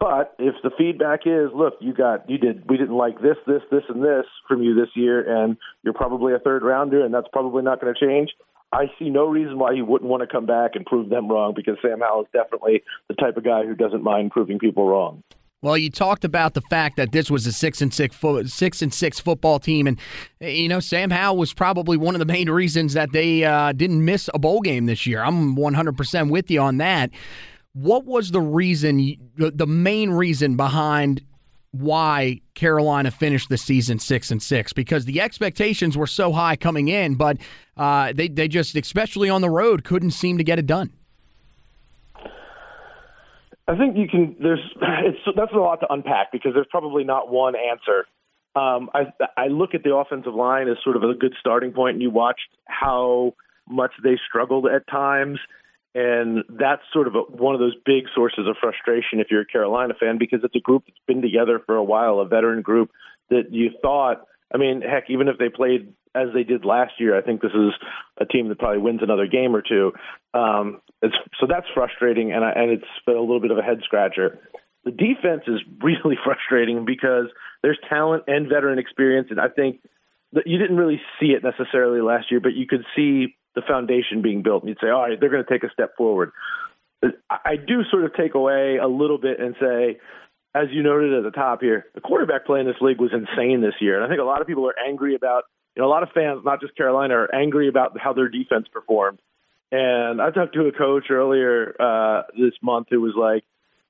But 0.00 0.34
if 0.38 0.54
the 0.62 0.70
feedback 0.78 1.20
is, 1.26 1.50
look, 1.54 1.74
you 1.80 1.92
got, 1.92 2.28
you 2.28 2.38
did, 2.38 2.68
we 2.68 2.78
didn't 2.78 2.96
like 2.96 3.20
this, 3.20 3.36
this, 3.46 3.60
this, 3.70 3.82
and 3.90 4.02
this 4.02 4.24
from 4.48 4.62
you 4.62 4.74
this 4.74 4.88
year, 4.96 5.44
and 5.44 5.58
you're 5.82 5.92
probably 5.92 6.32
a 6.32 6.38
third 6.38 6.62
rounder, 6.62 7.04
and 7.04 7.12
that's 7.12 7.28
probably 7.30 7.62
not 7.62 7.82
going 7.82 7.94
to 7.94 8.00
change. 8.00 8.30
I 8.72 8.86
see 8.98 9.10
no 9.10 9.26
reason 9.26 9.58
why 9.58 9.74
he 9.74 9.82
wouldn't 9.82 10.08
want 10.08 10.22
to 10.22 10.26
come 10.26 10.46
back 10.46 10.70
and 10.74 10.86
prove 10.86 11.10
them 11.10 11.28
wrong 11.28 11.52
because 11.54 11.76
Sam 11.82 12.00
Howell 12.00 12.22
is 12.22 12.28
definitely 12.32 12.82
the 13.08 13.14
type 13.14 13.36
of 13.36 13.44
guy 13.44 13.66
who 13.66 13.74
doesn't 13.74 14.02
mind 14.02 14.30
proving 14.30 14.58
people 14.58 14.88
wrong. 14.88 15.22
Well, 15.62 15.76
you 15.76 15.90
talked 15.90 16.24
about 16.24 16.54
the 16.54 16.62
fact 16.62 16.96
that 16.96 17.12
this 17.12 17.30
was 17.30 17.46
a 17.46 17.52
six 17.52 17.82
and 17.82 17.92
six 17.92 18.16
fo- 18.16 18.44
six 18.44 18.80
and 18.80 18.94
six 18.94 19.20
football 19.20 19.58
team, 19.58 19.86
and 19.86 19.98
you 20.40 20.68
know 20.68 20.80
Sam 20.80 21.10
Howell 21.10 21.36
was 21.36 21.52
probably 21.52 21.98
one 21.98 22.14
of 22.14 22.18
the 22.18 22.24
main 22.24 22.48
reasons 22.48 22.94
that 22.94 23.12
they 23.12 23.44
uh, 23.44 23.72
didn't 23.72 24.02
miss 24.02 24.30
a 24.32 24.38
bowl 24.38 24.62
game 24.62 24.86
this 24.86 25.06
year. 25.06 25.22
I'm 25.22 25.56
100 25.56 25.98
percent 25.98 26.30
with 26.30 26.50
you 26.50 26.60
on 26.60 26.78
that. 26.78 27.10
What 27.72 28.04
was 28.04 28.30
the 28.30 28.40
reason, 28.40 29.16
the 29.36 29.66
main 29.66 30.10
reason 30.10 30.56
behind 30.56 31.22
why 31.72 32.40
Carolina 32.54 33.12
finished 33.12 33.48
the 33.48 33.56
season 33.56 33.98
six 33.98 34.30
and 34.30 34.42
six? 34.42 34.72
Because 34.72 35.04
the 35.04 35.20
expectations 35.20 35.96
were 35.96 36.06
so 36.06 36.32
high 36.32 36.56
coming 36.56 36.88
in, 36.88 37.14
but 37.14 37.36
uh, 37.76 38.12
they 38.12 38.28
they 38.28 38.48
just, 38.48 38.74
especially 38.74 39.30
on 39.30 39.40
the 39.40 39.50
road, 39.50 39.84
couldn't 39.84 40.10
seem 40.10 40.38
to 40.38 40.44
get 40.44 40.58
it 40.58 40.66
done. 40.66 40.92
I 43.68 43.76
think 43.76 43.96
you 43.96 44.08
can. 44.08 44.36
There's 44.40 44.60
it's 45.04 45.18
that's 45.36 45.52
a 45.52 45.58
lot 45.58 45.80
to 45.80 45.92
unpack 45.92 46.32
because 46.32 46.52
there's 46.54 46.66
probably 46.70 47.04
not 47.04 47.30
one 47.30 47.54
answer. 47.54 48.06
Um, 48.56 48.90
I 48.92 49.12
I 49.36 49.46
look 49.46 49.74
at 49.74 49.84
the 49.84 49.94
offensive 49.94 50.34
line 50.34 50.68
as 50.68 50.76
sort 50.82 50.96
of 50.96 51.04
a 51.04 51.14
good 51.14 51.34
starting 51.38 51.72
point, 51.72 51.94
and 51.94 52.02
you 52.02 52.10
watched 52.10 52.48
how 52.66 53.34
much 53.68 53.92
they 54.02 54.18
struggled 54.28 54.66
at 54.66 54.88
times 54.88 55.38
and 55.94 56.44
that's 56.48 56.82
sort 56.92 57.08
of 57.08 57.14
a, 57.14 57.18
one 57.18 57.54
of 57.54 57.60
those 57.60 57.74
big 57.84 58.04
sources 58.14 58.46
of 58.48 58.56
frustration 58.60 59.18
if 59.20 59.28
you're 59.30 59.42
a 59.42 59.46
Carolina 59.46 59.94
fan 59.98 60.18
because 60.18 60.40
it's 60.44 60.54
a 60.54 60.60
group 60.60 60.84
that's 60.86 60.98
been 61.06 61.22
together 61.22 61.60
for 61.64 61.76
a 61.76 61.84
while, 61.84 62.20
a 62.20 62.26
veteran 62.26 62.62
group 62.62 62.90
that 63.30 63.52
you 63.52 63.70
thought, 63.82 64.24
I 64.52 64.58
mean, 64.58 64.82
heck, 64.82 65.10
even 65.10 65.28
if 65.28 65.38
they 65.38 65.48
played 65.48 65.92
as 66.14 66.28
they 66.34 66.42
did 66.42 66.64
last 66.64 66.94
year, 66.98 67.16
I 67.16 67.22
think 67.22 67.40
this 67.40 67.52
is 67.52 67.72
a 68.20 68.24
team 68.24 68.48
that 68.48 68.58
probably 68.58 68.78
wins 68.78 69.00
another 69.02 69.26
game 69.26 69.54
or 69.54 69.62
two. 69.62 69.92
Um, 70.34 70.80
it's, 71.02 71.14
so 71.40 71.46
that's 71.48 71.66
frustrating, 71.72 72.32
and, 72.32 72.44
I, 72.44 72.50
and 72.50 72.70
it's 72.70 72.84
been 73.06 73.16
a 73.16 73.20
little 73.20 73.40
bit 73.40 73.52
of 73.52 73.58
a 73.58 73.62
head 73.62 73.80
scratcher. 73.84 74.38
The 74.84 74.90
defense 74.90 75.42
is 75.46 75.60
really 75.82 76.18
frustrating 76.24 76.84
because 76.84 77.26
there's 77.62 77.78
talent 77.88 78.24
and 78.26 78.48
veteran 78.48 78.78
experience, 78.78 79.28
and 79.30 79.40
I 79.40 79.48
think 79.48 79.80
that 80.32 80.46
you 80.46 80.58
didn't 80.58 80.76
really 80.76 81.00
see 81.18 81.28
it 81.28 81.42
necessarily 81.42 82.00
last 82.00 82.30
year, 82.30 82.40
but 82.40 82.54
you 82.54 82.66
could 82.66 82.84
see 82.94 83.36
the 83.60 83.66
foundation 83.66 84.22
being 84.22 84.42
built, 84.42 84.62
and 84.62 84.68
you'd 84.68 84.78
say, 84.80 84.88
all 84.88 85.02
right, 85.02 85.18
they're 85.18 85.30
going 85.30 85.44
to 85.44 85.50
take 85.50 85.64
a 85.64 85.72
step 85.72 85.96
forward. 85.96 86.32
I 87.30 87.56
do 87.56 87.82
sort 87.90 88.04
of 88.04 88.14
take 88.14 88.34
away 88.34 88.76
a 88.76 88.86
little 88.86 89.16
bit 89.16 89.40
and 89.40 89.54
say, 89.58 89.98
as 90.54 90.66
you 90.70 90.82
noted 90.82 91.14
at 91.14 91.22
the 91.22 91.30
top 91.30 91.60
here, 91.62 91.86
the 91.94 92.00
quarterback 92.00 92.44
play 92.44 92.60
in 92.60 92.66
this 92.66 92.76
league 92.80 93.00
was 93.00 93.12
insane 93.12 93.60
this 93.62 93.74
year. 93.80 93.96
And 93.96 94.04
I 94.04 94.08
think 94.08 94.20
a 94.20 94.24
lot 94.24 94.40
of 94.40 94.46
people 94.46 94.68
are 94.68 94.74
angry 94.78 95.14
about, 95.14 95.44
you 95.74 95.82
know, 95.82 95.88
a 95.88 95.92
lot 95.92 96.02
of 96.02 96.10
fans, 96.12 96.40
not 96.44 96.60
just 96.60 96.76
Carolina, 96.76 97.14
are 97.14 97.34
angry 97.34 97.68
about 97.68 97.98
how 97.98 98.12
their 98.12 98.28
defense 98.28 98.66
performed. 98.70 99.20
And 99.72 100.20
I 100.20 100.30
talked 100.30 100.54
to 100.54 100.66
a 100.66 100.72
coach 100.72 101.04
earlier 101.10 101.74
uh, 101.80 102.22
this 102.36 102.52
month 102.60 102.88
who 102.90 103.00
was 103.00 103.14
like, 103.16 103.44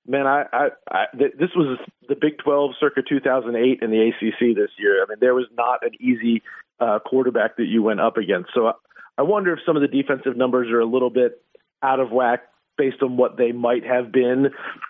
man, 0.06 0.26
I, 0.26 0.44
I, 0.52 0.68
I 0.90 1.04
this 1.14 1.50
was 1.56 1.78
the 2.08 2.16
Big 2.20 2.38
12 2.38 2.72
circa 2.78 3.00
2008 3.08 3.78
in 3.82 3.90
the 3.90 4.08
ACC 4.08 4.54
this 4.54 4.70
year. 4.78 5.02
I 5.02 5.08
mean, 5.08 5.18
there 5.20 5.34
was 5.34 5.46
not 5.56 5.84
an 5.84 5.92
easy 6.00 6.42
uh, 6.78 6.98
quarterback 6.98 7.56
that 7.56 7.66
you 7.66 7.82
went 7.82 8.00
up 8.00 8.18
against. 8.18 8.50
So 8.54 8.72
I 9.20 9.22
wonder 9.22 9.52
if 9.52 9.58
some 9.66 9.76
of 9.76 9.82
the 9.82 10.02
defensive 10.02 10.34
numbers 10.34 10.70
are 10.70 10.80
a 10.80 10.86
little 10.86 11.10
bit 11.10 11.42
out 11.82 12.00
of 12.00 12.10
whack 12.10 12.44
based 12.78 13.02
on 13.02 13.18
what 13.18 13.36
they 13.36 13.52
might 13.52 13.84
have 13.84 14.10
been, 14.10 14.46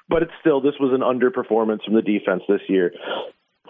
but 0.09 0.23
it's 0.23 0.31
still 0.41 0.61
this 0.61 0.79
was 0.79 0.93
an 0.95 1.01
underperformance 1.01 1.83
from 1.85 1.95
the 1.95 2.03
defense 2.03 2.45
this 2.49 2.61
year. 2.69 2.93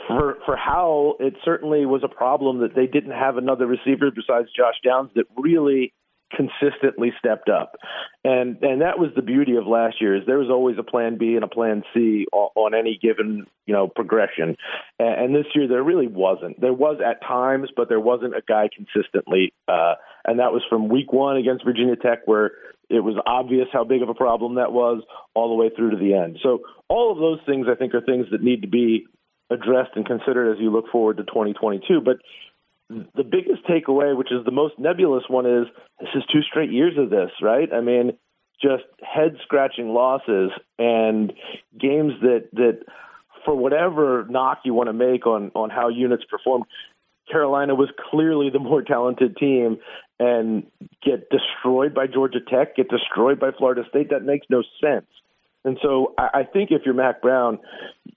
For 0.07 0.37
for 0.45 0.57
Howell, 0.57 1.17
it 1.19 1.33
certainly 1.47 1.87
was 1.87 2.03
a 2.05 2.15
problem 2.15 2.59
that 2.59 2.75
they 2.75 2.87
didn't 2.87 3.13
have 3.13 3.39
another 3.39 3.67
receiver 3.67 4.11
besides 4.15 4.49
Josh 4.55 4.75
Downs 4.85 5.11
that 5.15 5.25
really 5.35 5.95
consistently 6.31 7.13
stepped 7.19 7.49
up. 7.49 7.77
And 8.25 8.63
and 8.63 8.83
that 8.83 8.99
was 8.99 9.11
the 9.17 9.23
beauty 9.23 9.57
of 9.57 9.67
last 9.67 10.01
year 10.01 10.17
is 10.17 10.23
there 10.27 10.39
was 10.39 10.51
always 10.51 10.77
a 10.79 10.83
plan 10.83 11.19
B 11.19 11.35
and 11.35 11.45
a 11.45 11.49
plan 11.49 11.83
C 11.95 12.27
on, 12.33 12.51
on 12.55 12.75
any 12.75 12.99
given, 13.01 13.47
you 13.67 13.75
know, 13.75 13.89
progression. 13.89 14.57
And, 14.99 15.25
and, 15.25 15.35
this 15.35 15.47
year 15.55 15.69
there 15.69 15.83
really 15.83 16.07
wasn't. 16.07 16.61
There 16.61 16.73
was 16.73 17.01
at 17.05 17.27
times, 17.27 17.71
but 17.75 17.89
there 17.89 18.01
wasn't 18.01 18.37
a 18.37 18.43
guy 18.47 18.69
consistently. 18.75 19.53
Uh, 19.69 19.95
and 20.25 20.39
that 20.39 20.53
was 20.53 20.63
from 20.69 20.89
week 20.89 21.13
1 21.13 21.37
against 21.37 21.65
Virginia 21.65 21.97
Tech 21.97 22.21
where 22.27 22.53
it 22.89 23.01
was 23.01 23.15
obvious 23.25 23.69
how 23.73 23.85
big 23.85 24.03
of 24.03 24.09
a 24.09 24.15
problem 24.15 24.57
that 24.57 24.73
was 24.73 25.03
all 25.35 25.49
the 25.49 25.55
way 25.55 25.71
through 25.75 25.91
to 25.91 25.97
the 25.97 26.15
end. 26.15 26.39
So 26.43 26.61
all 26.89 27.13
of 27.13 27.19
those 27.19 27.39
things 27.47 27.67
I 27.71 27.77
think 27.77 27.95
are 27.95 28.01
things 28.01 28.27
that 28.33 28.43
need 28.43 28.63
to 28.63 28.69
be 28.69 29.07
addressed 29.51 29.91
and 29.97 30.07
considered 30.07 30.53
as 30.53 30.61
you 30.61 30.71
look 30.71 30.87
forward 30.91 31.17
to 31.19 31.25
2022. 31.25 32.01
But 32.05 32.17
the 32.91 33.23
biggest 33.23 33.65
takeaway, 33.69 34.17
which 34.17 34.33
is 34.33 34.45
the 34.45 34.51
most 34.51 34.75
nebulous 34.79 35.25
one, 35.29 35.47
is 35.47 35.67
this 36.01 36.09
is 36.15 36.23
two 36.33 36.43
straight 36.43 36.73
years 36.73 36.95
of 36.99 37.11
this, 37.11 37.31
right? 37.41 37.69
I 37.73 37.81
mean, 37.81 38.13
just 38.61 38.85
head 39.01 39.37
scratching 39.43 39.89
losses 39.89 40.51
and 40.79 41.33
games 41.79 42.13
that 42.23 42.49
that 42.55 42.81
for 43.45 43.55
whatever 43.55 44.27
knock 44.29 44.61
you 44.65 44.75
want 44.75 44.89
to 44.89 44.93
make 44.93 45.27
on 45.27 45.51
on 45.55 45.71
how 45.71 45.89
units 45.89 46.25
performed, 46.29 46.65
Carolina 47.31 47.75
was 47.75 47.89
clearly 48.11 48.51
the 48.51 48.59
more 48.59 48.83
talented 48.83 49.37
team 49.37 49.79
and 50.19 50.67
get 51.03 51.29
destroyed 51.31 51.95
by 51.95 52.07
Georgia 52.07 52.41
Tech, 52.41 52.77
get 52.77 52.89
destroyed 52.89 53.41
by 53.41 53.51
Florida 53.57 53.83
State. 53.89 54.11
That 54.11 54.25
makes 54.25 54.47
no 54.51 54.63
sense. 54.83 55.07
And 55.65 55.79
so 55.83 56.15
I, 56.17 56.45
think 56.45 56.71
if 56.71 56.83
you're 56.87 56.95
Mack 56.95 57.21
Brown, 57.21 57.59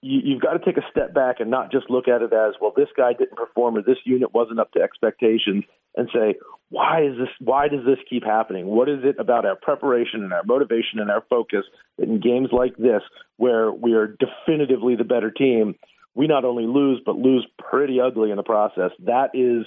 you, 0.00 0.20
you've 0.24 0.40
got 0.40 0.54
to 0.54 0.64
take 0.64 0.78
a 0.78 0.90
step 0.90 1.12
back 1.12 1.40
and 1.40 1.50
not 1.50 1.70
just 1.70 1.90
look 1.90 2.08
at 2.08 2.22
it 2.22 2.32
as, 2.32 2.54
well, 2.60 2.72
this 2.74 2.88
guy 2.96 3.12
didn't 3.12 3.36
perform 3.36 3.76
or 3.76 3.82
this 3.82 3.98
unit 4.04 4.32
wasn't 4.32 4.60
up 4.60 4.72
to 4.72 4.80
expectations, 4.80 5.64
and 5.96 6.08
say, 6.12 6.34
why 6.70 7.04
is 7.04 7.16
this? 7.16 7.28
Why 7.38 7.68
does 7.68 7.84
this 7.86 7.98
keep 8.08 8.24
happening? 8.24 8.66
What 8.66 8.88
is 8.88 9.00
it 9.04 9.16
about 9.18 9.44
our 9.44 9.56
preparation 9.56 10.24
and 10.24 10.32
our 10.32 10.42
motivation 10.44 10.98
and 10.98 11.10
our 11.10 11.22
focus 11.30 11.64
in 11.98 12.20
games 12.20 12.48
like 12.50 12.76
this, 12.76 13.02
where 13.36 13.70
we 13.70 13.92
are 13.94 14.08
definitively 14.08 14.96
the 14.96 15.04
better 15.04 15.30
team? 15.30 15.76
We 16.14 16.26
not 16.26 16.44
only 16.44 16.66
lose, 16.66 17.00
but 17.04 17.16
lose 17.16 17.46
pretty 17.58 18.00
ugly 18.00 18.30
in 18.30 18.36
the 18.36 18.42
process. 18.42 18.90
That 19.04 19.30
is 19.34 19.66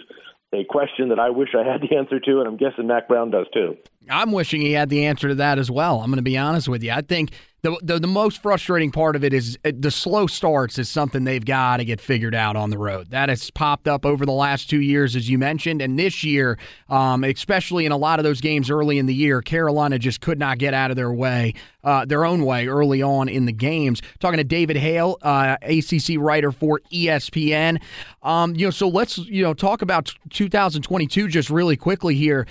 a 0.54 0.66
question 0.66 1.10
that 1.10 1.20
I 1.20 1.30
wish 1.30 1.50
I 1.56 1.70
had 1.70 1.82
the 1.82 1.96
answer 1.96 2.20
to, 2.20 2.40
and 2.40 2.48
I'm 2.48 2.58
guessing 2.58 2.88
Mack 2.88 3.08
Brown 3.08 3.32
does 3.32 3.48
too. 3.54 3.78
I'm 4.10 4.32
wishing 4.32 4.62
he 4.62 4.72
had 4.72 4.90
the 4.90 5.06
answer 5.06 5.28
to 5.28 5.36
that 5.36 5.60
as 5.60 5.70
well. 5.70 6.00
I'm 6.00 6.08
going 6.08 6.18
to 6.18 6.22
be 6.22 6.38
honest 6.38 6.70
with 6.70 6.84
you. 6.84 6.92
I 6.92 7.02
think 7.02 7.32
the, 7.64 7.78
the, 7.82 8.00
the 8.00 8.08
most 8.08 8.42
frustrating 8.42 8.92
part 8.92 9.16
of 9.16 9.24
it 9.24 9.34
is 9.34 9.58
uh, 9.66 9.72
the 9.78 9.90
slow 9.92 10.28
starts 10.28 10.78
is 10.78 10.88
something 10.88 11.24
they've 11.24 11.44
got 11.44 11.78
to 11.78 11.86
get 11.86 12.00
figured 12.00 12.36
out 12.36 12.56
on 12.56 12.70
the 12.70 12.78
road. 12.78 13.10
That 13.10 13.30
has 13.30 13.50
popped 13.52 13.88
up 13.88 14.06
over 14.06 14.26
the 14.26 14.32
last 14.32 14.70
two 14.70 14.80
years, 14.80 15.16
as 15.16 15.30
you 15.30 15.38
mentioned, 15.38 15.82
and 15.82 15.98
this 15.98 16.24
year, 16.24 16.58
um, 16.88 17.24
especially 17.24 17.86
in 17.86 17.92
a 17.92 17.98
lot 17.98 18.20
of 18.20 18.24
those 18.24 18.42
games 18.42 18.70
early 18.70 19.00
in 19.00 19.08
the 19.08 19.14
year, 19.14 19.42
Carolina 19.42 19.98
just 19.98 20.22
could 20.22 20.38
not 20.38 20.60
get 20.60 20.74
out 20.74 20.92
of 20.92 20.98
their 20.98 21.12
way, 21.12 21.56
uh, 21.84 22.06
their 22.06 22.24
own 22.26 22.46
way 22.46 22.68
early 22.68 23.02
on 23.02 23.28
in 23.28 23.46
the 23.46 23.52
games. 23.52 24.02
Talking 24.20 24.38
to 24.38 24.44
David 24.44 24.78
Hale, 24.78 25.18
uh, 25.24 25.58
ACC 25.64 26.18
writer 26.18 26.52
for 26.52 26.80
ESPN. 26.94 27.82
Um, 28.22 28.56
you 28.56 28.68
know, 28.68 28.72
so 28.72 28.88
let's 28.88 29.18
you 29.18 29.42
know 29.42 29.54
talk 29.54 29.82
about 29.82 30.14
2022 30.30 31.28
just 31.28 31.50
really 31.50 31.76
quickly 31.76 32.16
here 32.16 32.46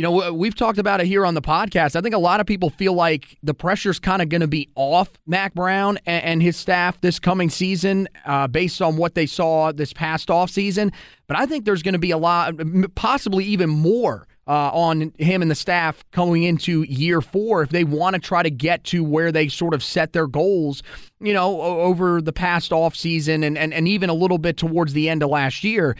you 0.00 0.04
know, 0.04 0.32
we've 0.32 0.54
talked 0.54 0.78
about 0.78 1.02
it 1.02 1.06
here 1.06 1.26
on 1.26 1.34
the 1.34 1.42
podcast. 1.42 1.94
I 1.94 2.00
think 2.00 2.14
a 2.14 2.18
lot 2.18 2.40
of 2.40 2.46
people 2.46 2.70
feel 2.70 2.94
like 2.94 3.36
the 3.42 3.52
pressure's 3.52 3.98
kind 3.98 4.22
of 4.22 4.30
going 4.30 4.40
to 4.40 4.46
be 4.46 4.70
off 4.74 5.10
Mack 5.26 5.52
Brown 5.52 5.98
and, 6.06 6.40
his 6.40 6.56
staff 6.56 6.98
this 7.02 7.18
coming 7.18 7.50
season 7.50 8.08
uh, 8.24 8.46
based 8.46 8.80
on 8.80 8.96
what 8.96 9.14
they 9.14 9.26
saw 9.26 9.72
this 9.72 9.92
past 9.92 10.28
offseason. 10.28 10.90
But 11.26 11.38
I 11.38 11.44
think 11.44 11.66
there's 11.66 11.82
going 11.82 11.92
to 11.92 11.98
be 11.98 12.12
a 12.12 12.16
lot, 12.16 12.54
possibly 12.94 13.44
even 13.44 13.68
more. 13.68 14.26
Uh, 14.50 14.68
on 14.72 15.12
him 15.16 15.42
and 15.42 15.50
the 15.50 15.54
staff 15.54 16.02
going 16.10 16.42
into 16.42 16.82
year 16.82 17.20
four 17.20 17.62
if 17.62 17.68
they 17.68 17.84
want 17.84 18.14
to 18.14 18.20
try 18.20 18.42
to 18.42 18.50
get 18.50 18.82
to 18.82 19.04
where 19.04 19.30
they 19.30 19.46
sort 19.46 19.74
of 19.74 19.80
set 19.80 20.12
their 20.12 20.26
goals, 20.26 20.82
you 21.20 21.32
know, 21.32 21.60
over 21.60 22.20
the 22.20 22.32
past 22.32 22.72
offseason 22.72 23.46
and, 23.46 23.56
and, 23.56 23.72
and 23.72 23.86
even 23.86 24.10
a 24.10 24.12
little 24.12 24.38
bit 24.38 24.56
towards 24.56 24.92
the 24.92 25.08
end 25.08 25.22
of 25.22 25.30
last 25.30 25.62
year. 25.62 25.96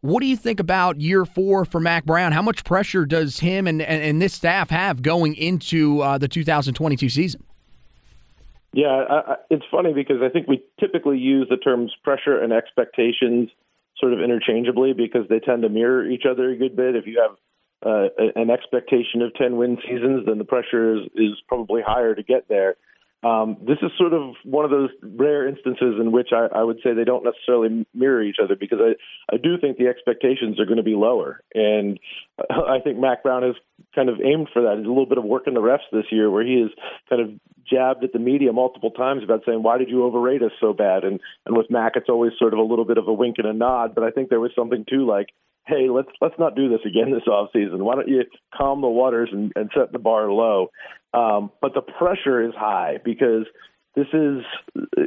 What 0.00 0.20
do 0.20 0.26
you 0.26 0.36
think 0.36 0.60
about 0.60 1.00
year 1.00 1.24
four 1.24 1.64
for 1.64 1.80
Mack 1.80 2.04
Brown? 2.04 2.30
How 2.30 2.40
much 2.40 2.62
pressure 2.62 3.04
does 3.04 3.40
him 3.40 3.66
and, 3.66 3.82
and, 3.82 4.00
and 4.00 4.22
this 4.22 4.32
staff 4.32 4.70
have 4.70 5.02
going 5.02 5.34
into 5.34 6.00
uh, 6.00 6.18
the 6.18 6.28
2022 6.28 7.08
season? 7.08 7.42
Yeah, 8.72 8.86
I, 8.86 9.32
I, 9.32 9.36
it's 9.50 9.64
funny 9.72 9.92
because 9.92 10.22
I 10.22 10.28
think 10.28 10.46
we 10.46 10.62
typically 10.78 11.18
use 11.18 11.48
the 11.50 11.56
terms 11.56 11.92
pressure 12.04 12.40
and 12.40 12.52
expectations 12.52 13.50
sort 13.98 14.12
of 14.12 14.20
interchangeably 14.20 14.92
because 14.92 15.26
they 15.28 15.40
tend 15.40 15.62
to 15.62 15.68
mirror 15.68 16.08
each 16.08 16.26
other 16.30 16.50
a 16.50 16.56
good 16.56 16.76
bit. 16.76 16.94
If 16.94 17.08
you 17.08 17.20
have 17.20 17.36
uh, 17.84 18.08
an 18.34 18.50
expectation 18.50 19.22
of 19.22 19.34
10 19.34 19.56
win 19.56 19.78
seasons, 19.82 20.26
then 20.26 20.38
the 20.38 20.44
pressure 20.44 20.96
is, 20.96 21.06
is 21.14 21.32
probably 21.46 21.82
higher 21.84 22.14
to 22.14 22.22
get 22.22 22.48
there. 22.48 22.76
Um, 23.24 23.56
this 23.60 23.78
is 23.82 23.90
sort 23.98 24.12
of 24.12 24.34
one 24.44 24.64
of 24.64 24.70
those 24.70 24.90
rare 25.02 25.48
instances 25.48 25.96
in 26.00 26.12
which 26.12 26.28
I, 26.32 26.46
I 26.54 26.62
would 26.62 26.78
say 26.84 26.94
they 26.94 27.04
don't 27.04 27.24
necessarily 27.24 27.84
mirror 27.92 28.22
each 28.22 28.36
other 28.42 28.54
because 28.54 28.78
I, 28.80 29.34
I 29.34 29.38
do 29.38 29.58
think 29.60 29.76
the 29.76 29.88
expectations 29.88 30.60
are 30.60 30.66
going 30.66 30.76
to 30.76 30.84
be 30.84 30.94
lower. 30.94 31.40
And 31.52 31.98
I 32.50 32.78
think 32.78 32.98
Mack 32.98 33.24
Brown 33.24 33.42
has 33.42 33.56
kind 33.92 34.08
of 34.08 34.20
aimed 34.20 34.50
for 34.52 34.62
that. 34.62 34.76
He's 34.78 34.86
a 34.86 34.88
little 34.88 35.06
bit 35.06 35.18
of 35.18 35.24
work 35.24 35.48
in 35.48 35.54
the 35.54 35.60
refs 35.60 35.90
this 35.90 36.06
year 36.12 36.30
where 36.30 36.46
he 36.46 36.60
has 36.60 36.70
kind 37.10 37.22
of 37.22 37.30
jabbed 37.68 38.04
at 38.04 38.12
the 38.12 38.20
media 38.20 38.52
multiple 38.52 38.92
times 38.92 39.24
about 39.24 39.42
saying, 39.44 39.64
why 39.64 39.78
did 39.78 39.88
you 39.88 40.04
overrate 40.04 40.42
us 40.42 40.52
so 40.60 40.72
bad? 40.72 41.02
And, 41.02 41.18
and 41.44 41.56
with 41.56 41.70
Mac, 41.70 41.92
it's 41.96 42.08
always 42.08 42.32
sort 42.38 42.52
of 42.52 42.60
a 42.60 42.64
little 42.64 42.84
bit 42.84 42.98
of 42.98 43.08
a 43.08 43.12
wink 43.12 43.36
and 43.38 43.48
a 43.48 43.52
nod. 43.52 43.96
But 43.96 44.04
I 44.04 44.10
think 44.10 44.28
there 44.28 44.40
was 44.40 44.52
something 44.54 44.84
too 44.88 45.04
like, 45.06 45.30
hey, 45.68 45.88
let's 45.90 46.08
let's 46.20 46.38
not 46.38 46.56
do 46.56 46.68
this 46.68 46.80
again 46.86 47.12
this 47.12 47.26
off 47.26 47.50
season. 47.52 47.84
Why 47.84 47.94
don't 47.94 48.08
you 48.08 48.24
calm 48.56 48.80
the 48.80 48.88
waters 48.88 49.28
and, 49.32 49.52
and 49.54 49.70
set 49.76 49.92
the 49.92 49.98
bar 49.98 50.32
low? 50.32 50.70
Um, 51.14 51.52
but 51.60 51.74
the 51.74 51.82
pressure 51.82 52.42
is 52.42 52.54
high 52.56 52.98
because 53.04 53.44
this 53.94 54.06
is 54.12 54.44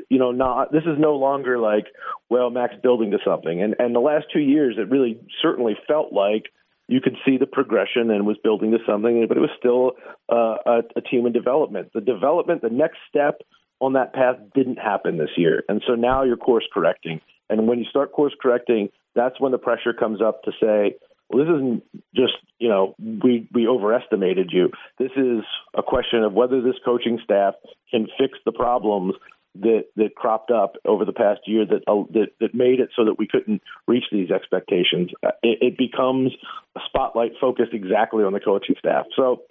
you 0.10 0.20
know 0.20 0.32
not 0.32 0.72
this 0.72 0.84
is 0.84 0.98
no 1.00 1.16
longer 1.16 1.58
like 1.58 1.86
well 2.30 2.50
Mack's 2.50 2.76
building 2.82 3.12
to 3.12 3.20
something 3.26 3.62
and 3.62 3.76
and 3.80 3.96
the 3.96 4.00
last 4.00 4.26
two 4.34 4.40
years 4.40 4.76
it 4.78 4.90
really 4.90 5.20
certainly 5.42 5.76
felt 5.88 6.12
like 6.12 6.46
you 6.88 7.00
could 7.00 7.16
see 7.26 7.38
the 7.38 7.46
progression 7.46 8.12
and 8.12 8.26
was 8.26 8.38
building 8.44 8.72
to 8.72 8.80
something 8.86 9.26
but 9.28 9.38
it 9.38 9.40
was 9.40 9.50
still 9.58 9.94
uh, 10.30 10.58
a, 10.66 11.00
a 11.00 11.02
team 11.02 11.26
in 11.26 11.32
development 11.32 11.90
the 11.94 12.02
development 12.02 12.62
the 12.62 12.70
next 12.70 12.98
step 13.08 13.42
on 13.80 13.94
that 13.94 14.14
path 14.14 14.36
didn't 14.54 14.78
happen 14.78 15.18
this 15.18 15.38
year 15.38 15.64
and 15.70 15.82
so 15.88 15.94
now 15.94 16.24
you're 16.24 16.36
course 16.36 16.68
correcting 16.74 17.22
and 17.50 17.68
when 17.68 17.80
you 17.80 17.86
start 17.86 18.12
course 18.12 18.34
correcting 18.42 18.90
that's 19.16 19.40
when 19.40 19.52
the 19.52 19.58
pressure 19.58 19.94
comes 19.94 20.22
up 20.22 20.44
to 20.44 20.52
say 20.62 20.96
well, 21.32 21.46
this 21.46 21.54
isn't 21.54 21.84
just 22.16 22.34
you 22.60 22.70
know 22.70 22.96
we 22.98 23.48
we 23.54 23.68
overestimated 23.68 24.52
you. 24.52 24.72
This 25.00 25.12
is 25.16 25.44
a 25.76 25.84
question 25.84 26.24
of 26.24 26.34
whether 26.34 26.62
this 26.62 26.76
coaching 26.84 27.20
staff 27.24 27.54
can 27.90 28.08
fix 28.20 28.38
the 28.46 28.52
problems 28.52 29.16
that 29.56 29.86
that 29.96 30.16
cropped 30.16 30.52
up 30.52 30.76
over 30.86 31.06
the 31.06 31.14
past 31.14 31.42
year 31.46 31.66
that 31.66 31.84
uh, 31.88 32.04
that, 32.14 32.28
that 32.40 32.54
made 32.54 32.80
it 32.80 32.90
so 32.96 33.06
that 33.06 33.16
we 33.18 33.28
couldn't 33.28 33.62
reach 33.88 34.06
these 34.12 34.32
expectations. 34.32 35.12
Uh, 35.26 35.32
it, 35.42 35.58
it 35.62 35.78
becomes 35.78 36.32
a 36.76 36.80
spotlight 36.88 37.32
focused 37.40 37.74
exactly 37.74 38.24
on 38.24 38.34
the 38.34 38.40
coaching 38.40 38.76
staff. 38.80 39.06
So 39.16 39.44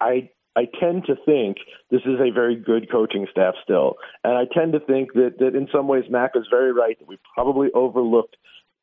I 0.00 0.30
I 0.56 0.66
tend 0.80 1.04
to 1.06 1.14
think 1.24 1.58
this 1.90 2.02
is 2.02 2.18
a 2.20 2.32
very 2.32 2.56
good 2.56 2.90
coaching 2.90 3.26
staff 3.30 3.54
still, 3.62 3.96
and 4.24 4.34
I 4.34 4.44
tend 4.52 4.72
to 4.72 4.80
think 4.80 5.12
that 5.14 5.34
that 5.38 5.54
in 5.54 5.68
some 5.72 5.88
ways 5.88 6.04
Mack 6.10 6.32
is 6.34 6.46
very 6.50 6.72
right 6.72 6.98
that 6.98 7.08
we 7.08 7.18
probably 7.34 7.68
overlooked 7.74 8.36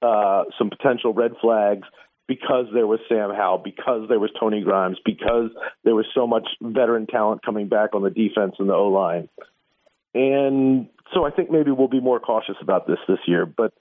uh, 0.06 0.44
some 0.58 0.70
potential 0.70 1.14
red 1.14 1.32
flags 1.42 1.88
because 2.28 2.66
there 2.74 2.88
was 2.88 3.00
Sam 3.08 3.30
Howell, 3.36 3.60
because 3.64 4.08
there 4.10 4.20
was 4.20 4.32
Tony 4.40 4.62
Grimes, 4.62 4.98
because 5.06 5.52
there 5.84 5.96
was 5.96 6.06
so 6.14 6.26
much 6.26 6.48
veteran 6.62 7.08
talent 7.08 7.46
coming 7.46 7.68
back 7.68 7.94
on 7.94 8.02
the 8.04 8.10
defense 8.10 8.56
and 8.60 8.70
the 8.70 8.74
O 8.74 8.88
line. 8.88 9.30
And 10.14 10.88
so 11.14 11.26
I 11.26 11.32
think 11.32 11.52
maybe 11.52 11.72
we'll 11.72 11.88
be 11.88 12.00
more 12.00 12.20
cautious 12.20 12.56
about 12.62 12.88
this 12.88 12.98
this 13.08 13.20
year, 13.28 13.46
but 13.46 13.74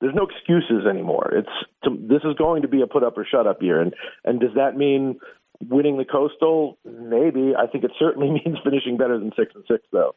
there's 0.00 0.14
no 0.14 0.26
excuses 0.26 0.86
anymore. 0.88 1.32
It's 1.32 1.48
to, 1.84 1.90
this 1.96 2.22
is 2.24 2.34
going 2.36 2.62
to 2.62 2.68
be 2.68 2.82
a 2.82 2.86
put 2.86 3.04
up 3.04 3.16
or 3.16 3.24
shut 3.24 3.46
up 3.46 3.62
year, 3.62 3.80
and 3.80 3.94
and 4.24 4.40
does 4.40 4.54
that 4.56 4.76
mean 4.76 5.20
winning 5.60 5.96
the 5.96 6.04
Coastal? 6.04 6.78
Maybe. 6.84 7.52
I 7.56 7.66
think 7.68 7.84
it 7.84 7.92
certainly 7.98 8.30
means 8.44 8.58
finishing 8.64 8.96
better 8.96 9.18
than 9.18 9.32
six 9.36 9.52
and 9.54 9.64
six, 9.70 9.84
though. 9.92 10.14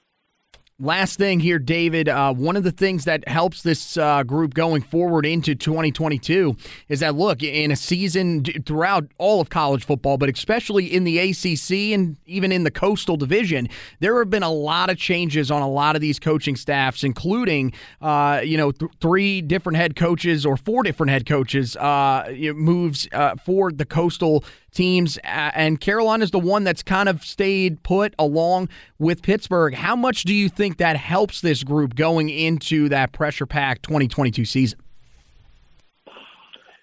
Last 0.78 1.18
thing 1.18 1.40
here, 1.40 1.58
David. 1.58 2.10
Uh, 2.10 2.34
one 2.34 2.58
of 2.58 2.64
the 2.64 2.72
things 2.72 3.06
that 3.06 3.26
helps 3.30 3.62
this 3.62 3.96
uh, 3.96 4.24
group 4.24 4.54
going 4.54 4.82
forward 4.82 5.26
into 5.26 5.56
2022 5.56 6.58
is 6.90 7.00
that, 7.00 7.16
look, 7.16 7.42
in 7.42 7.72
a 7.72 7.78
season 7.78 8.44
throughout 8.44 9.06
all 9.18 9.40
of 9.40 9.50
college 9.50 9.86
football, 9.86 10.18
but 10.18 10.28
especially 10.28 10.94
in 10.94 11.06
the 11.06 11.18
ACC 11.18 11.94
and 11.94 12.18
even 12.26 12.52
in 12.52 12.66
the 12.66 12.72
Coastal 12.72 13.16
Division, 13.16 13.70
there 14.02 14.20
have 14.20 14.30
been 14.30 14.44
a 14.44 14.52
lot 14.52 14.90
of 14.90 14.98
changes 14.98 15.50
on 15.50 15.62
a 15.62 15.70
lot 15.70 15.96
of 15.96 16.02
these 16.02 16.20
coaching 16.20 16.58
staffs, 16.58 17.06
including, 17.06 17.72
uh, 18.02 18.42
you 18.44 18.58
know, 18.58 18.74
th- 18.74 18.92
three 19.00 19.42
different 19.42 19.78
head 19.78 19.96
coaches 19.96 20.46
or 20.46 20.58
four 20.58 20.84
different 20.84 21.10
head 21.10 21.26
coaches 21.26 21.78
uh, 21.78 22.30
moves 22.54 23.08
uh, 23.14 23.36
for 23.38 23.72
the 23.72 23.86
Coastal 23.86 24.44
teams, 24.76 25.18
and 25.24 25.80
Carolina 25.82 26.24
is 26.24 26.32
the 26.32 26.40
one 26.40 26.64
that's 26.64 26.84
kind 26.84 27.10
of 27.10 27.24
stayed 27.24 27.82
put 27.82 28.14
along 28.20 28.70
with 29.00 29.22
Pittsburgh. 29.24 29.74
How 29.74 29.96
much 29.96 30.24
do 30.24 30.34
you 30.34 30.50
think 30.50 30.78
that 30.78 30.98
helps 30.98 31.42
this 31.42 31.64
group 31.64 31.96
going 31.96 32.30
into 32.30 32.90
that 32.90 33.12
pressure 33.12 33.46
packed 33.46 33.84
2022 33.84 34.46
season? 34.46 34.80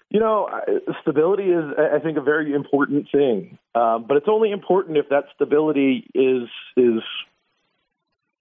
You 0.09 0.19
know, 0.19 0.47
stability 1.01 1.45
is, 1.45 1.63
I 1.77 1.97
think, 1.99 2.17
a 2.17 2.21
very 2.21 2.53
important 2.53 3.07
thing, 3.11 3.57
um, 3.73 4.05
but 4.07 4.17
it's 4.17 4.27
only 4.29 4.51
important 4.51 4.97
if 4.97 5.09
that 5.09 5.23
stability 5.33 6.07
is 6.13 6.49
is 6.77 7.01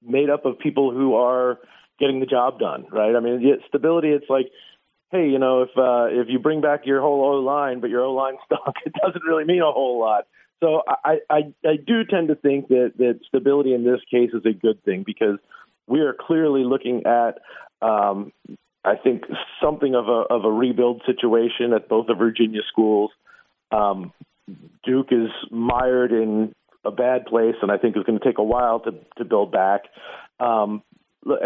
made 0.06 0.28
up 0.28 0.44
of 0.44 0.58
people 0.58 0.92
who 0.92 1.14
are 1.14 1.58
getting 1.98 2.20
the 2.20 2.26
job 2.26 2.58
done, 2.58 2.84
right? 2.90 3.14
I 3.14 3.20
mean, 3.20 3.58
stability. 3.68 4.08
It's 4.08 4.28
like 4.28 4.50
hey, 5.12 5.28
you 5.28 5.38
know, 5.38 5.62
if 5.62 5.68
uh, 5.76 6.06
if 6.10 6.28
you 6.28 6.38
bring 6.38 6.60
back 6.60 6.80
your 6.84 7.00
whole 7.00 7.22
O 7.24 7.40
line, 7.40 7.80
but 7.80 7.90
your 7.90 8.02
O 8.02 8.12
line 8.12 8.34
stock, 8.46 8.74
it 8.84 8.92
doesn't 9.04 9.22
really 9.22 9.44
mean 9.44 9.62
a 9.62 9.70
whole 9.70 10.00
lot. 10.00 10.26
So 10.60 10.82
I, 10.88 11.18
I 11.28 11.36
I 11.64 11.76
do 11.76 12.04
tend 12.08 12.28
to 12.28 12.34
think 12.34 12.68
that 12.68 12.92
that 12.98 13.20
stability 13.28 13.74
in 13.74 13.84
this 13.84 14.00
case 14.10 14.30
is 14.32 14.44
a 14.46 14.52
good 14.52 14.82
thing 14.84 15.04
because 15.04 15.38
we 15.86 16.00
are 16.00 16.14
clearly 16.18 16.64
looking 16.64 17.02
at 17.04 17.38
um, 17.86 18.32
I 18.84 18.96
think 18.96 19.24
something 19.62 19.94
of 19.94 20.08
a 20.08 20.24
of 20.34 20.44
a 20.44 20.50
rebuild 20.50 21.02
situation 21.06 21.72
at 21.74 21.88
both 21.88 22.06
the 22.06 22.14
Virginia 22.14 22.60
schools. 22.68 23.10
Um, 23.70 24.12
Duke 24.84 25.08
is 25.10 25.30
mired 25.50 26.12
in 26.12 26.52
a 26.84 26.90
bad 26.90 27.26
place, 27.26 27.54
and 27.62 27.70
I 27.70 27.78
think 27.78 27.96
it's 27.96 28.06
going 28.06 28.18
to 28.18 28.24
take 28.24 28.38
a 28.38 28.44
while 28.44 28.80
to 28.80 28.92
to 29.18 29.24
build 29.24 29.52
back. 29.52 29.82
Um, 30.40 30.82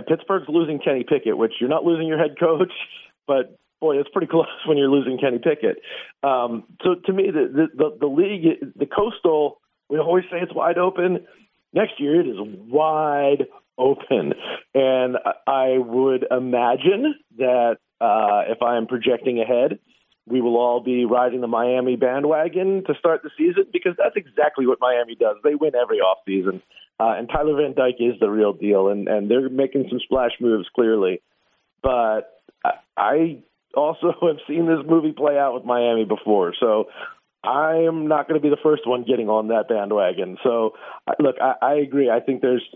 Pittsburgh's 0.09 0.48
losing 0.48 0.79
Kenny 0.79 1.05
Pickett, 1.05 1.37
which 1.37 1.52
you're 1.61 1.68
not 1.68 1.85
losing 1.85 2.07
your 2.07 2.18
head 2.18 2.37
coach, 2.40 2.72
but 3.26 3.58
boy, 3.80 3.98
it's 3.98 4.08
pretty 4.10 4.26
close 4.30 4.46
when 4.66 4.78
you're 4.78 4.90
losing 4.90 5.18
Kenny 5.18 5.38
Pickett. 5.38 5.78
Um, 6.22 6.64
so 6.82 6.94
to 7.06 7.12
me, 7.12 7.30
the, 7.30 7.68
the 7.74 7.96
the 8.00 8.06
league, 8.06 8.74
the 8.76 8.86
coastal, 8.86 9.60
we 9.88 9.98
always 9.98 10.24
say 10.30 10.38
it's 10.40 10.54
wide 10.54 10.78
open. 10.78 11.26
Next 11.72 12.00
year, 12.00 12.20
it 12.20 12.26
is 12.26 12.36
wide 12.40 13.46
open, 13.78 14.32
and 14.74 15.16
I 15.46 15.76
would 15.78 16.26
imagine 16.30 17.14
that 17.38 17.76
uh, 18.00 18.42
if 18.48 18.62
I 18.62 18.76
am 18.76 18.86
projecting 18.86 19.40
ahead, 19.40 19.78
we 20.26 20.40
will 20.40 20.56
all 20.56 20.80
be 20.80 21.04
riding 21.04 21.40
the 21.40 21.46
Miami 21.46 21.96
bandwagon 21.96 22.82
to 22.86 22.94
start 22.98 23.22
the 23.22 23.30
season 23.38 23.66
because 23.72 23.92
that's 23.96 24.16
exactly 24.16 24.66
what 24.66 24.78
Miami 24.80 25.14
does. 25.14 25.36
They 25.44 25.54
win 25.54 25.72
every 25.80 25.98
offseason. 25.98 26.62
Uh, 26.98 27.14
and 27.18 27.28
Tyler 27.28 27.56
Van 27.56 27.74
Dyke 27.74 28.00
is 28.00 28.18
the 28.20 28.28
real 28.28 28.52
deal, 28.52 28.88
and, 28.88 29.06
and 29.06 29.30
they're 29.30 29.48
making 29.48 29.86
some 29.88 30.00
splash 30.00 30.32
moves 30.40 30.66
clearly. 30.74 31.20
But 31.82 32.36
I 32.96 33.38
also 33.74 34.12
have 34.22 34.38
seen 34.48 34.66
this 34.66 34.85
movie 34.88 35.12
play 35.12 35.38
out 35.38 35.55
with 35.55 35.64
Miami 35.64 36.05
before, 36.05 36.55
so 36.59 36.87
I 37.46 37.76
am 37.87 38.09
not 38.09 38.29
going 38.29 38.40
to 38.40 38.42
be 38.42 38.50
the 38.50 38.61
first 38.61 38.87
one 38.87 39.05
getting 39.05 39.29
on 39.29 39.48
that 39.48 39.68
bandwagon. 39.68 40.37
So, 40.42 40.72
look, 41.20 41.37
I, 41.40 41.55
I 41.62 41.74
agree. 41.74 42.11
I 42.11 42.18
think 42.20 42.42
there's 42.42 42.66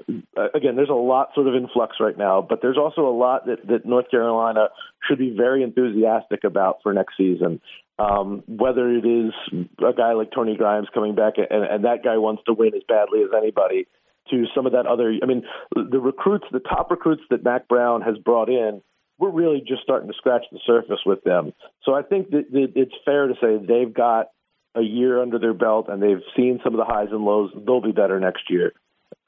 again, 0.55 0.77
there's 0.77 0.91
a 0.91 0.95
lot 0.95 1.31
sort 1.35 1.49
of 1.49 1.55
in 1.55 1.69
flux 1.73 1.97
right 1.99 2.17
now, 2.17 2.45
but 2.47 2.61
there's 2.63 2.79
also 2.79 3.03
a 3.03 3.17
lot 3.17 3.47
that, 3.47 3.67
that 3.67 3.85
North 3.85 4.11
Carolina 4.11 4.69
should 5.09 5.19
be 5.19 5.35
very 5.37 5.63
enthusiastic 5.63 6.45
about 6.45 6.79
for 6.83 6.93
next 6.93 7.17
season. 7.17 7.61
Um, 7.99 8.45
whether 8.47 8.89
it 8.91 9.05
is 9.05 9.33
a 9.79 9.93
guy 9.93 10.13
like 10.13 10.31
Tony 10.33 10.57
Grimes 10.57 10.89
coming 10.95 11.15
back, 11.15 11.35
and, 11.37 11.65
and 11.65 11.85
that 11.85 12.03
guy 12.03 12.17
wants 12.17 12.43
to 12.47 12.55
win 12.55 12.75
as 12.75 12.83
badly 12.89 13.21
as 13.23 13.31
anybody, 13.37 13.87
to 14.31 14.45
some 14.55 14.67
of 14.67 14.73
that 14.73 14.87
other. 14.87 15.13
I 15.23 15.27
mean, 15.27 15.43
the 15.75 16.01
recruits, 16.01 16.47
the 16.53 16.61
top 16.61 16.91
recruits 16.91 17.23
that 17.31 17.45
Mack 17.45 17.69
Brown 17.69 18.01
has 18.03 18.17
brought 18.17 18.49
in 18.49 18.81
we're 19.21 19.31
really 19.31 19.61
just 19.61 19.83
starting 19.83 20.09
to 20.09 20.15
scratch 20.17 20.45
the 20.51 20.59
surface 20.67 21.01
with 21.05 21.23
them. 21.23 21.53
So 21.85 21.95
I 21.95 22.03
think 22.03 22.31
that, 22.31 22.47
it's 22.53 22.95
fair 23.05 23.29
to 23.29 23.35
say 23.35 23.59
they've 23.59 23.93
got 23.93 24.29
a 24.75 24.81
year 24.81 25.21
under 25.21 25.39
their 25.39 25.55
belt 25.55 25.87
and 25.89 26.03
they've 26.03 26.23
seen 26.37 26.61
some 26.65 26.75
of 26.75 26.79
the 26.79 26.85
highs 26.85 27.09
and 27.11 27.25
lows. 27.25 27.51
They'll 27.55 27.83
be 27.83 27.93
better 27.93 28.19
next 28.19 28.45
year. 28.49 28.73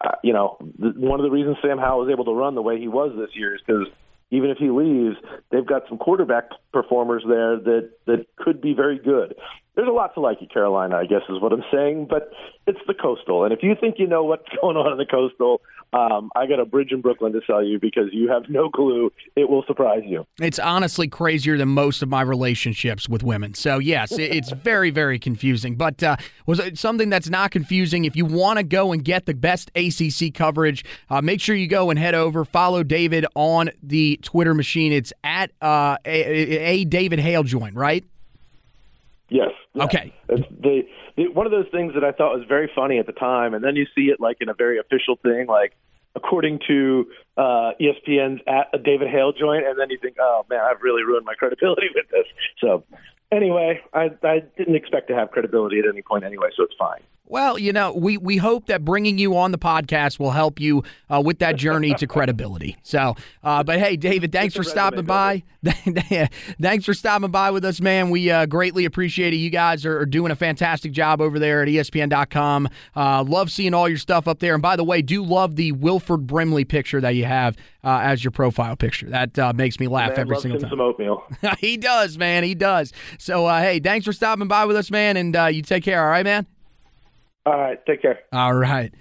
Uh, 0.00 0.12
you 0.24 0.32
know, 0.32 0.56
the, 0.78 0.94
one 0.96 1.20
of 1.20 1.24
the 1.24 1.30
reasons 1.30 1.58
Sam 1.62 1.78
Howell 1.78 2.06
was 2.06 2.10
able 2.10 2.24
to 2.24 2.32
run 2.32 2.54
the 2.54 2.62
way 2.62 2.80
he 2.80 2.88
was 2.88 3.12
this 3.16 3.30
year 3.34 3.54
is 3.54 3.60
because 3.66 3.86
even 4.30 4.50
if 4.50 4.58
he 4.58 4.70
leaves, 4.70 5.16
they've 5.50 5.66
got 5.66 5.82
some 5.88 5.98
quarterback 5.98 6.44
performers 6.72 7.22
there 7.28 7.56
that 7.56 7.90
that 8.06 8.26
could 8.36 8.60
be 8.60 8.72
very 8.72 8.98
good. 8.98 9.34
There's 9.74 9.88
a 9.88 9.92
lot 9.92 10.12
to 10.14 10.20
like 10.20 10.42
at 10.42 10.52
Carolina, 10.52 10.96
I 10.96 11.06
guess 11.06 11.22
is 11.28 11.40
what 11.40 11.52
I'm 11.52 11.64
saying, 11.72 12.06
but 12.10 12.30
it's 12.66 12.80
the 12.86 12.94
coastal. 12.94 13.44
And 13.44 13.52
if 13.52 13.62
you 13.62 13.74
think 13.78 13.96
you 13.98 14.06
know 14.06 14.22
what's 14.22 14.44
going 14.60 14.76
on 14.76 14.92
in 14.92 14.98
the 14.98 15.06
coastal, 15.06 15.62
um, 15.94 16.30
I 16.34 16.46
got 16.46 16.58
a 16.58 16.64
bridge 16.64 16.90
in 16.90 17.00
Brooklyn 17.00 17.32
to 17.32 17.40
sell 17.46 17.62
you 17.62 17.78
because 17.78 18.08
you 18.12 18.28
have 18.28 18.44
no 18.48 18.70
clue. 18.70 19.12
It 19.36 19.48
will 19.48 19.62
surprise 19.66 20.02
you. 20.06 20.26
It's 20.40 20.58
honestly 20.58 21.08
crazier 21.08 21.58
than 21.58 21.68
most 21.68 22.02
of 22.02 22.08
my 22.08 22.22
relationships 22.22 23.08
with 23.08 23.22
women. 23.22 23.54
So, 23.54 23.78
yes, 23.78 24.12
it's 24.12 24.52
very, 24.62 24.90
very 24.90 25.18
confusing. 25.18 25.76
But 25.76 26.02
uh, 26.02 26.16
was 26.46 26.58
it 26.58 26.78
something 26.78 27.10
that's 27.10 27.28
not 27.28 27.50
confusing? 27.50 28.04
If 28.04 28.16
you 28.16 28.24
want 28.24 28.58
to 28.58 28.62
go 28.62 28.92
and 28.92 29.04
get 29.04 29.26
the 29.26 29.34
best 29.34 29.70
ACC 29.74 30.34
coverage, 30.34 30.84
uh, 31.10 31.20
make 31.20 31.40
sure 31.40 31.56
you 31.56 31.66
go 31.66 31.90
and 31.90 31.98
head 31.98 32.14
over, 32.14 32.44
follow 32.44 32.82
David 32.82 33.26
on 33.34 33.70
the 33.82 34.18
Twitter 34.22 34.54
machine. 34.54 34.92
It's 34.92 35.12
at 35.24 35.50
uh, 35.60 35.96
a, 36.04 36.10
a 36.10 36.84
David 36.84 37.18
Hale 37.18 37.42
joint, 37.42 37.74
right? 37.74 38.04
Yes. 39.32 39.50
Okay. 39.80 40.12
It's 40.28 40.46
the, 40.60 40.82
the 41.16 41.28
one 41.28 41.46
of 41.46 41.52
those 41.52 41.68
things 41.72 41.94
that 41.94 42.04
I 42.04 42.12
thought 42.12 42.36
was 42.36 42.44
very 42.46 42.70
funny 42.74 42.98
at 42.98 43.06
the 43.06 43.12
time, 43.12 43.54
and 43.54 43.64
then 43.64 43.76
you 43.76 43.86
see 43.94 44.10
it 44.12 44.20
like 44.20 44.36
in 44.40 44.50
a 44.50 44.54
very 44.54 44.78
official 44.78 45.16
thing, 45.16 45.46
like 45.46 45.72
according 46.14 46.60
to 46.68 47.06
uh, 47.38 47.72
ESPN's 47.80 48.42
at 48.46 48.68
a 48.74 48.78
David 48.78 49.08
Hale 49.08 49.32
joint, 49.32 49.66
and 49.66 49.78
then 49.78 49.88
you 49.88 49.98
think, 49.98 50.16
oh 50.20 50.44
man, 50.50 50.60
I've 50.60 50.82
really 50.82 51.02
ruined 51.02 51.24
my 51.24 51.32
credibility 51.32 51.86
with 51.94 52.10
this. 52.10 52.26
So 52.60 52.84
anyway, 53.32 53.80
I, 53.94 54.10
I 54.22 54.40
didn't 54.58 54.76
expect 54.76 55.08
to 55.08 55.14
have 55.14 55.30
credibility 55.30 55.78
at 55.78 55.86
any 55.88 56.02
point 56.02 56.24
anyway, 56.24 56.48
so 56.54 56.64
it's 56.64 56.74
fine. 56.78 57.00
Well, 57.32 57.58
you 57.58 57.72
know, 57.72 57.94
we, 57.94 58.18
we 58.18 58.36
hope 58.36 58.66
that 58.66 58.84
bringing 58.84 59.16
you 59.16 59.38
on 59.38 59.52
the 59.52 59.58
podcast 59.58 60.18
will 60.18 60.32
help 60.32 60.60
you 60.60 60.84
uh, 61.08 61.22
with 61.24 61.38
that 61.38 61.56
journey 61.56 61.94
to 61.94 62.06
credibility. 62.06 62.76
So, 62.82 63.16
uh, 63.42 63.62
but 63.62 63.78
hey, 63.78 63.96
David, 63.96 64.32
thanks 64.32 64.54
for 64.54 64.62
stopping 64.62 65.06
by. 65.06 65.42
thanks 65.64 66.84
for 66.84 66.92
stopping 66.92 67.30
by 67.30 67.50
with 67.50 67.64
us, 67.64 67.80
man. 67.80 68.10
We 68.10 68.30
uh, 68.30 68.44
greatly 68.44 68.84
appreciate 68.84 69.32
it. 69.32 69.36
You 69.36 69.48
guys 69.48 69.86
are, 69.86 70.00
are, 70.00 70.04
doing 70.04 70.30
a 70.30 70.36
fantastic 70.36 70.92
job 70.92 71.22
over 71.22 71.38
there 71.38 71.62
at 71.62 71.68
ESPN.com. 71.68 72.68
Uh, 72.94 73.24
love 73.26 73.50
seeing 73.50 73.72
all 73.72 73.88
your 73.88 73.96
stuff 73.96 74.28
up 74.28 74.40
there. 74.40 74.52
And 74.52 74.60
by 74.60 74.76
the 74.76 74.84
way, 74.84 75.00
do 75.00 75.24
love 75.24 75.56
the 75.56 75.72
Wilford 75.72 76.26
Brimley 76.26 76.66
picture 76.66 77.00
that 77.00 77.14
you 77.14 77.24
have 77.24 77.56
uh, 77.82 78.00
as 78.02 78.22
your 78.22 78.32
profile 78.32 78.76
picture. 78.76 79.08
That 79.08 79.38
uh, 79.38 79.54
makes 79.54 79.80
me 79.80 79.88
laugh 79.88 80.10
man, 80.10 80.20
every 80.20 80.36
single 80.38 80.60
time. 80.60 80.68
Some 80.68 80.82
oatmeal. 80.82 81.24
he 81.58 81.78
does, 81.78 82.18
man. 82.18 82.44
He 82.44 82.54
does. 82.54 82.92
So, 83.16 83.48
hey, 83.48 83.80
thanks 83.80 84.04
for 84.04 84.12
stopping 84.12 84.48
by 84.48 84.66
with 84.66 84.76
us, 84.76 84.90
man. 84.90 85.16
And 85.16 85.56
you 85.56 85.62
take 85.62 85.82
care. 85.82 86.04
All 86.04 86.10
right, 86.10 86.24
man. 86.24 86.46
All 87.44 87.58
right. 87.58 87.78
Take 87.86 88.02
care. 88.02 88.20
All 88.32 88.54
right. 88.54 88.92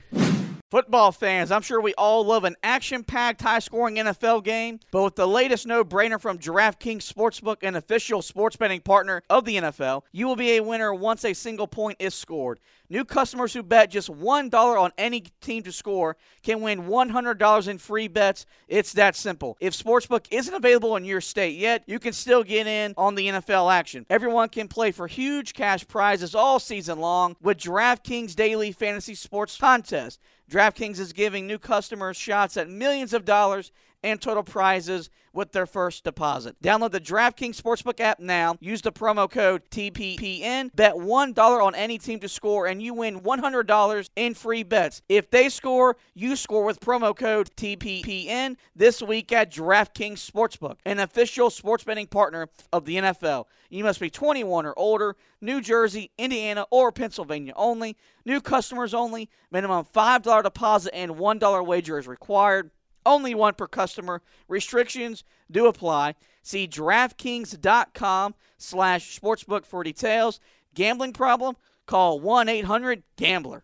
Football 0.72 1.12
fans, 1.12 1.52
I'm 1.52 1.64
sure 1.64 1.82
we 1.82 1.94
all 1.96 2.24
love 2.24 2.46
an 2.46 2.56
action 2.64 3.04
packed, 3.04 3.42
high 3.42 3.60
scoring 3.60 3.98
NFL 3.98 4.46
game, 4.46 4.80
but 4.90 5.04
with 5.04 5.16
the 5.18 5.28
latest 5.28 5.68
no 5.68 5.84
brainer 5.84 6.18
from 6.18 6.38
DraftKings 6.38 7.04
Sportsbook, 7.12 7.58
an 7.62 7.76
official 7.76 8.22
sports 8.22 8.56
betting 8.56 8.80
partner 8.80 9.22
of 9.30 9.44
the 9.44 9.58
NFL, 9.58 10.04
you 10.14 10.28
will 10.28 10.38
be 10.38 10.52
a 10.52 10.64
winner 10.64 10.94
once 10.94 11.26
a 11.26 11.34
single 11.34 11.68
point 11.68 11.98
is 12.00 12.16
scored. 12.16 12.58
New 12.90 13.04
customers 13.04 13.54
who 13.54 13.64
bet 13.64 13.92
just 13.92 14.10
$1 14.10 14.54
on 14.54 14.92
any 14.98 15.24
team 15.42 15.64
to 15.64 15.74
score 15.74 16.16
can 16.42 16.62
win 16.62 16.84
$100 16.84 17.68
in 17.68 17.78
free 17.78 18.08
bets. 18.10 18.46
It's 18.70 18.94
that 18.94 19.16
simple. 19.18 19.58
If 19.60 19.74
Sportsbook 19.74 20.26
isn't 20.32 20.54
available 20.54 20.96
in 20.96 21.06
your 21.06 21.22
state 21.22 21.58
yet, 21.58 21.84
you 21.86 22.00
can 22.00 22.12
still 22.12 22.44
get 22.44 22.68
in 22.68 22.94
on 22.98 23.16
the 23.16 23.28
NFL 23.28 23.74
action. 23.74 24.06
Everyone 24.10 24.48
can 24.48 24.70
play 24.70 24.92
for 24.92 25.08
huge 25.08 25.54
cash 25.54 25.86
prizes 25.88 26.36
all 26.36 26.60
season 26.60 27.00
long 27.00 27.36
with 27.42 27.58
DraftKings 27.58 28.36
Daily 28.36 28.74
Fantasy 28.74 29.16
Sports 29.16 29.58
Contest. 29.58 30.20
DraftKings 30.52 31.00
is 31.00 31.14
giving 31.14 31.48
new 31.48 31.58
customers 31.58 32.18
shots 32.18 32.58
at 32.58 32.70
millions 32.70 33.14
of 33.14 33.24
dollars 33.24 33.72
and 34.04 34.22
total 34.22 34.44
prizes 34.44 35.10
with 35.34 35.52
their 35.52 35.66
first 35.66 36.04
deposit. 36.04 36.56
Download 36.62 36.92
the 36.92 37.00
DraftKings 37.00 37.62
Sportsbook 37.62 38.00
app 38.00 38.20
now. 38.20 38.58
Use 38.60 38.82
the 38.82 38.92
promo 38.92 39.30
code 39.30 39.64
TPPN. 39.70 40.76
Bet 40.76 40.96
$1 40.96 41.62
on 41.62 41.76
any 41.76 41.98
team 41.98 42.20
to 42.20 42.30
score, 42.30 42.68
and 42.68 42.82
you 42.82 42.94
win 42.94 43.22
$100 43.22 44.10
in 44.16 44.34
free 44.34 44.64
bets. 44.64 45.02
If 45.08 45.30
they 45.30 45.50
score, 45.50 45.96
you 46.14 46.36
score 46.36 46.66
with 46.66 46.80
promo 46.80 47.16
code 47.16 47.50
TPPN 47.56 48.58
this 48.76 49.02
week 49.02 49.32
at 49.32 49.52
DraftKings 49.52 50.30
Sportsbook, 50.30 50.78
an 50.86 51.00
official 51.00 51.50
sports 51.50 51.84
betting 51.84 52.08
partner 52.08 52.50
of 52.74 52.86
the 52.86 52.98
NFL. 52.98 53.46
You 53.70 53.84
must 53.86 54.00
be 54.00 54.10
21 54.10 54.66
or 54.66 54.74
older, 54.76 55.16
New 55.40 55.62
Jersey, 55.62 56.12
Indiana, 56.18 56.66
or 56.72 56.92
Pennsylvania 56.92 57.54
only. 57.56 57.96
New 58.26 58.42
customers 58.42 58.94
only. 58.94 59.30
Minimum 59.50 59.86
$5 59.86 60.44
deposit 60.44 60.94
and 60.94 61.12
$1 61.14 61.66
wager 61.66 61.98
is 61.98 62.08
required. 62.08 62.72
Only 63.06 63.34
one 63.36 63.54
per 63.54 63.68
customer. 63.68 64.22
Restrictions 64.48 65.24
do 65.50 65.68
apply. 65.68 66.16
See 66.44 66.68
DraftKings.com 66.68 68.36
slash 68.58 69.20
sportsbook 69.20 69.66
for 69.66 69.84
details. 69.84 70.40
Gambling 70.74 71.14
problem? 71.14 71.56
Call 71.86 72.22
1-800-GAMBLER. 72.22 73.64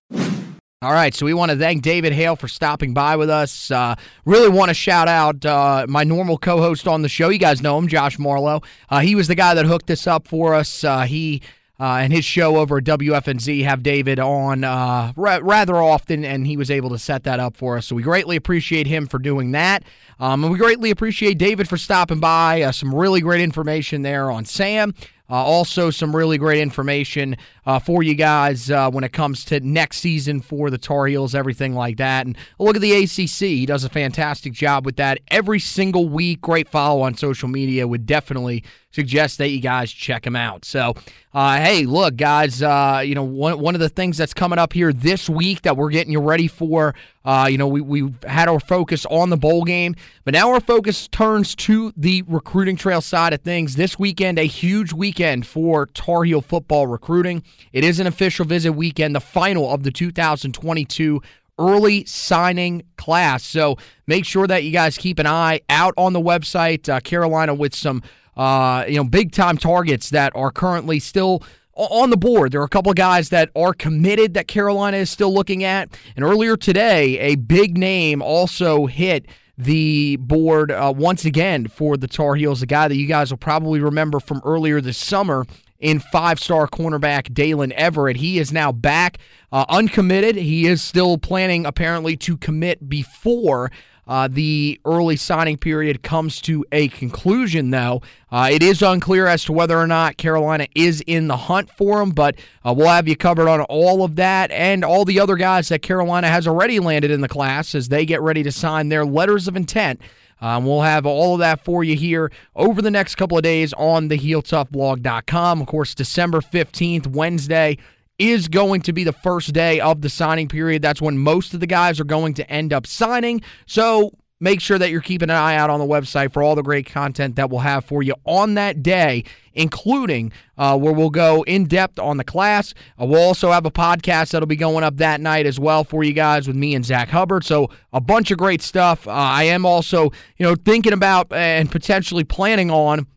All 0.84 0.91
right, 0.91 1.12
so 1.12 1.26
we 1.26 1.34
want 1.34 1.50
to 1.50 1.58
thank 1.58 1.82
David 1.82 2.13
Hale 2.13 2.36
for 2.36 2.47
stopping 2.47 2.93
by 2.93 3.15
with 3.15 3.32
us. 3.32 3.71
Uh, 3.71 3.95
really 4.26 4.47
want 4.47 4.69
to 4.69 4.76
shout 4.76 5.08
out 5.08 5.43
uh, 5.43 5.88
my 5.89 6.04
normal 6.04 6.38
co-host 6.38 6.88
on 6.88 7.02
the 7.02 7.10
show. 7.10 7.30
You 7.30 7.39
guys 7.39 7.63
know 7.63 7.80
him, 7.80 7.88
Josh 7.88 8.19
Marlowe. 8.19 8.62
Uh, 8.88 9.00
he 9.00 9.15
was 9.15 9.28
the 9.28 9.34
guy 9.34 9.56
that 9.56 9.65
hooked 9.65 9.88
this 9.88 10.06
up 10.06 10.28
for 10.28 10.54
us. 10.54 10.84
Uh, 10.84 11.02
he 11.02 11.41
uh, 11.80 12.00
and 12.02 12.12
his 12.12 12.26
show 12.26 12.58
over 12.58 12.78
at 12.78 12.84
WFNZ 12.86 13.63
have 13.63 13.84
David 13.84 14.20
on 14.20 14.63
uh, 14.63 15.13
ra- 15.16 15.40
rather 15.42 15.76
often, 15.76 16.26
and 16.26 16.48
he 16.48 16.58
was 16.58 16.72
able 16.72 16.90
to 16.90 16.98
set 16.98 17.24
that 17.24 17.40
up 17.40 17.56
for 17.56 17.78
us. 17.78 17.86
So 17.86 17.96
we 17.96 18.02
greatly 18.02 18.36
appreciate 18.36 18.88
him 18.88 19.08
for 19.08 19.20
doing 19.20 19.52
that. 19.52 19.84
Um, 20.20 20.44
and 20.44 20.52
we 20.52 20.58
greatly 20.58 20.90
appreciate 20.90 21.38
David 21.38 21.70
for 21.70 21.78
stopping 21.78 22.20
by. 22.20 22.63
Uh, 22.63 22.72
some 22.72 22.94
really 22.94 23.22
great 23.22 23.42
information 23.42 24.02
there 24.02 24.32
on 24.32 24.46
Sam. 24.46 24.94
Uh, 25.30 25.36
also, 25.36 25.90
some 25.92 26.16
really 26.16 26.38
great 26.38 26.60
information 26.60 27.36
uh, 27.68 27.80
for 27.80 28.02
you 28.02 28.16
guys 28.16 28.72
uh, 28.72 28.90
when 28.90 29.04
it 29.04 29.12
comes 29.12 29.44
to 29.44 29.60
next 29.60 29.98
season 29.98 30.40
for 30.40 30.70
the 30.70 30.78
Tar 30.78 31.06
Heels, 31.08 31.36
everything 31.36 31.76
like 31.76 31.98
that. 31.98 32.26
And 32.26 32.38
look 32.60 32.78
at 32.78 32.82
the 32.82 32.94
ACC. 32.94 33.40
He 33.40 33.66
does 33.66 33.84
a 33.84 33.90
fantastic 33.90 34.54
job 34.54 34.86
with 34.86 34.96
that 34.96 35.20
every 35.28 35.60
single 35.60 36.08
week. 36.08 36.40
Great 36.40 36.70
follow 36.70 37.02
on 37.02 37.16
social 37.16 37.50
media. 37.50 37.86
Would 37.86 38.06
definitely 38.06 38.64
suggest 38.98 39.38
that 39.38 39.50
you 39.50 39.60
guys 39.60 39.92
check 39.92 40.26
him 40.26 40.36
out. 40.36 40.66
So, 40.66 40.96
uh, 41.34 41.58
hey, 41.58 41.86
look, 41.86 42.16
guys, 42.16 42.64
uh, 42.64 43.04
you 43.06 43.14
know, 43.14 43.24
one, 43.24 43.60
one 43.60 43.76
of 43.76 43.82
the 43.82 43.90
things 43.90 44.18
that's 44.18 44.34
coming 44.34 44.58
up 44.58 44.74
here 44.74 44.92
this 44.92 45.30
week 45.30 45.62
that 45.64 45.78
we're 45.78 45.90
getting 45.90 46.12
you 46.12 46.20
ready 46.20 46.48
for, 46.48 46.96
uh, 47.24 47.48
you 47.48 47.60
know, 47.60 47.68
we, 47.68 47.82
we've 47.82 48.24
had 48.24 48.48
our 48.48 48.60
focus 48.60 49.06
on 49.12 49.30
the 49.30 49.38
bowl 49.38 49.66
game, 49.66 49.94
but 50.24 50.34
now 50.34 50.52
our 50.52 50.60
focus 50.60 51.08
turns 51.10 51.54
to 51.56 51.94
the 51.96 52.24
recruiting 52.24 52.76
trail 52.76 53.02
side 53.02 53.34
of 53.34 53.42
things. 53.42 53.76
This 53.76 54.00
weekend, 54.00 54.40
a 54.40 54.48
huge 54.48 54.94
weekend 54.94 55.46
for 55.46 55.86
Tar 55.86 56.24
Heel 56.24 56.42
football 56.42 56.88
recruiting. 56.88 57.44
It 57.74 57.84
is 57.84 58.00
an 58.00 58.08
official 58.08 58.46
visit 58.46 58.74
weekend, 58.74 59.15
the 59.15 59.20
final 59.20 59.72
of 59.72 59.84
the 59.84 59.91
2022 59.91 61.22
early 61.60 62.06
signing 62.06 62.84
class. 62.98 63.43
So 63.43 63.78
make 64.06 64.26
sure 64.26 64.48
that 64.48 64.63
you 64.63 64.72
guys 64.72 64.98
keep 64.98 65.20
an 65.20 65.28
eye 65.28 65.62
out 65.70 65.93
on 65.98 66.13
the 66.13 66.22
website. 66.22 66.88
Uh, 66.88 67.00
Carolina 67.00 67.54
with 67.54 67.74
some 67.76 68.04
uh, 68.36 68.86
you 68.88 68.98
know, 68.98 69.04
big 69.04 69.32
time 69.32 69.58
targets 69.58 70.12
that 70.12 70.32
are 70.36 70.52
currently 70.52 71.00
still 71.00 71.43
on 71.74 72.10
the 72.10 72.17
board. 72.17 72.52
There 72.52 72.62
are 72.62 72.65
a 72.65 72.70
couple 72.70 72.91
of 72.91 72.96
guys 72.96 73.30
that 73.30 73.50
are 73.56 73.74
committed 73.74 74.34
that 74.36 74.48
Carolina 74.48 74.98
is 74.98 75.10
still 75.10 75.34
looking 75.34 75.63
at. 75.63 75.89
And 76.15 76.24
earlier 76.24 76.56
today, 76.56 77.20
a 77.20 77.36
big 77.36 77.78
name 77.78 78.22
also 78.22 78.86
hit 78.86 79.26
the 79.58 80.17
board 80.17 80.72
uh, 80.72 80.93
once 80.96 81.26
again 81.26 81.67
for 81.67 81.98
the 81.98 82.08
Tar 82.08 82.36
Heels, 82.36 82.62
a 82.62 82.67
guy 82.67 82.88
that 82.88 82.96
you 82.96 83.08
guys 83.08 83.32
will 83.32 83.38
probably 83.38 83.80
remember 83.80 84.20
from 84.20 84.39
earlier 84.46 84.82
this 84.82 84.98
summer 84.98 85.46
in 85.80 86.00
five 86.00 86.40
star 86.40 86.68
cornerback 86.68 87.34
Daylen 87.34 87.72
Everett. 87.72 88.18
He 88.18 88.40
is 88.40 88.52
now 88.52 88.72
back 88.72 89.18
uh, 89.52 89.66
uncommitted. 89.70 90.36
He 90.36 90.68
is 90.68 90.82
still 90.82 91.18
planning, 91.18 91.66
apparently, 91.66 92.18
to 92.18 92.38
commit 92.38 92.90
before 92.90 93.72
uh, 94.08 94.28
the 94.32 94.80
early 94.86 95.18
signing 95.18 95.58
period 95.58 96.02
comes 96.02 96.40
to 96.42 96.66
a 96.72 96.88
conclusion, 96.90 97.72
though. 97.72 98.02
Uh, 98.32 98.50
it 98.52 98.63
is 98.63 98.82
unclear 98.82 99.28
as 99.28 99.44
to 99.44 99.52
whether 99.52 99.78
or 99.78 99.88
not 99.88 100.18
Carolina 100.18 100.68
is 100.76 101.02
in 101.08 101.28
the 101.28 101.36
hunt 101.36 101.70
for 101.70 102.02
him, 102.02 102.12
but 102.12 102.36
uh, 102.63 102.74
we'll 102.74 102.88
have 102.88 103.08
you 103.08 103.18
covered 103.18 103.50
on 103.50 103.62
all 103.62 104.04
of 104.04 104.16
that 104.16 104.50
and 104.52 104.86
all 104.86 105.04
the 105.04 105.20
other 105.20 105.36
guys 105.36 105.68
that 105.70 105.82
Carolina 105.82 106.28
has 106.30 106.48
already 106.48 106.80
landed 106.80 107.12
in 107.12 107.22
the 107.22 107.28
class 107.28 107.76
as 107.76 107.90
they 107.90 108.06
get 108.06 108.22
ready 108.22 108.44
to 108.44 108.52
sign 108.52 108.90
their 108.90 109.06
letters 109.06 109.48
of 109.48 109.56
intent. 109.56 110.02
Um, 110.41 110.65
we'll 110.65 110.82
have 110.82 111.06
all 111.06 111.34
of 111.34 111.39
that 111.39 111.63
for 111.63 111.84
you 111.84 111.95
here 111.95 112.32
over 112.56 112.82
the 112.82 112.91
next 112.91 113.15
couple 113.15 113.38
of 113.38 113.43
days 113.43 113.73
on 113.73 114.08
the 114.08 114.17
HeelToughBlog.com. 114.17 115.62
Of 115.62 115.67
course, 115.67 115.95
December 115.95 116.41
15th, 116.41 117.08
Wednesday, 117.08 117.78
is 118.19 118.47
going 118.47 118.82
to 118.82 118.93
be 118.93 119.04
the 119.04 119.13
first 119.13 119.54
day 119.54 119.80
of 119.80 120.02
the 120.02 120.10
signing 120.10 120.47
period. 120.47 120.82
That's 120.82 121.02
when 121.02 121.17
most 121.17 121.54
of 121.54 121.60
the 121.60 121.67
guys 121.67 122.00
are 122.00 122.06
going 122.06 122.34
to 122.36 122.50
end 122.50 122.73
up 122.73 122.88
signing. 122.88 123.41
So 123.65 124.12
make 124.39 124.62
sure 124.62 124.78
that 124.78 124.91
you're 124.91 125.02
keeping 125.02 125.30
an 125.30 125.36
eye 125.36 125.56
out 125.56 125.69
on 125.69 125.80
the 125.80 125.86
website 125.86 126.32
for 126.32 126.43
all 126.43 126.56
the 126.56 126.62
great 126.62 126.86
content 126.86 127.36
that 127.36 127.50
we'll 127.50 127.62
have 127.62 127.86
for 127.86 128.04
you 128.04 128.13
on 128.26 128.54
that 128.54 128.84
day, 128.84 129.23
including 129.54 130.32
uh, 130.58 130.78
where 130.78 130.93
we'll 130.93 131.10
go 131.10 131.43
in 131.43 131.65
depth 131.65 131.97
on 132.00 132.17
the 132.17 132.23
class. 132.23 132.73
Uh, 133.02 133.06
we'll 133.06 133.21
also 133.21 133.52
have 133.52 133.65
a 133.65 133.71
podcast 133.71 134.32
that'll 134.32 134.47
be 134.47 134.56
going 134.56 134.84
up 134.84 134.97
that 134.97 135.19
night 135.21 135.45
as 135.45 135.60
well 135.60 135.84
for 135.84 136.04
you 136.04 136.13
guys 136.13 136.47
with 136.47 136.56
me 136.56 136.76
and 136.76 136.86
Zach 136.86 137.10
Hubbard. 137.10 137.43
So 137.43 137.69
a 137.93 138.02
bunch 138.02 138.32
of 138.32 138.38
great 138.38 138.62
stuff. 138.62 139.08
Uh, 139.08 139.12
I 139.12 139.43
am 139.43 139.65
also, 139.65 140.12
you 140.38 140.45
know, 140.45 140.56
thinking 140.56 140.93
about 140.93 141.32
and 141.32 141.71
potentially 141.71 142.23
planning 142.23 142.69
on 142.69 143.08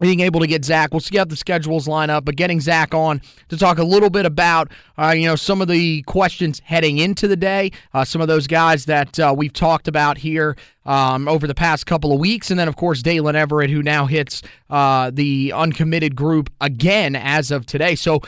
being 0.00 0.20
able 0.20 0.40
to 0.40 0.46
get 0.46 0.64
Zach. 0.64 0.92
We'll 0.92 1.00
see 1.00 1.16
how 1.16 1.24
the 1.24 1.36
schedules 1.36 1.88
line 1.88 2.10
up, 2.10 2.24
but 2.24 2.36
getting 2.36 2.60
Zach 2.60 2.94
on 2.94 3.22
to 3.48 3.56
talk 3.56 3.78
a 3.78 3.84
little 3.84 4.10
bit 4.10 4.26
about, 4.26 4.70
uh, 4.98 5.14
you 5.16 5.26
know, 5.26 5.36
some 5.36 5.62
of 5.62 5.68
the 5.68 6.02
questions 6.02 6.60
heading 6.64 6.98
into 6.98 7.26
the 7.26 7.36
day, 7.36 7.70
uh, 7.94 8.04
some 8.04 8.20
of 8.20 8.28
those 8.28 8.46
guys 8.46 8.84
that 8.86 9.18
uh, 9.18 9.34
we've 9.36 9.52
talked 9.52 9.88
about 9.88 10.18
here 10.18 10.56
um, 10.84 11.28
over 11.28 11.46
the 11.46 11.54
past 11.54 11.86
couple 11.86 12.12
of 12.12 12.20
weeks, 12.20 12.50
and 12.50 12.60
then 12.60 12.68
of 12.68 12.76
course 12.76 13.02
Daylen 13.02 13.34
Everett, 13.34 13.70
who 13.70 13.82
now 13.82 14.06
hits 14.06 14.42
uh, 14.70 15.10
the 15.12 15.52
uncommitted 15.54 16.14
group 16.14 16.50
again 16.60 17.16
as 17.16 17.50
of 17.50 17.66
today. 17.66 17.94
So 17.94 18.20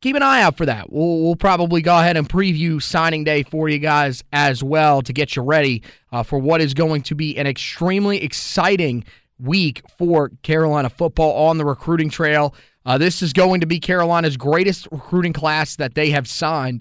keep 0.00 0.14
an 0.16 0.22
eye 0.22 0.42
out 0.42 0.56
for 0.56 0.66
that. 0.66 0.92
We'll, 0.92 1.22
we'll, 1.22 1.36
probably 1.36 1.82
go 1.82 1.98
ahead 1.98 2.16
and 2.16 2.28
preview 2.28 2.80
signing 2.80 3.24
day 3.24 3.42
for 3.42 3.68
you 3.68 3.78
guys 3.78 4.22
as 4.32 4.62
well 4.62 5.02
to 5.02 5.12
get 5.12 5.36
you 5.36 5.42
ready 5.42 5.82
uh, 6.12 6.22
for 6.22 6.38
what 6.38 6.60
is 6.60 6.74
going 6.74 7.02
to 7.02 7.14
be 7.14 7.36
an 7.36 7.46
extremely 7.46 8.22
exciting 8.22 9.04
week 9.38 9.82
for 9.96 10.30
Carolina 10.42 10.90
football 10.90 11.48
on 11.48 11.58
the 11.58 11.64
recruiting 11.64 12.10
trail. 12.10 12.54
Uh, 12.84 12.98
this 12.98 13.22
is 13.22 13.32
going 13.32 13.60
to 13.60 13.66
be 13.66 13.78
Carolina's 13.78 14.36
greatest 14.36 14.88
recruiting 14.90 15.32
class 15.32 15.76
that 15.76 15.94
they 15.94 16.10
have 16.10 16.26
signed 16.26 16.80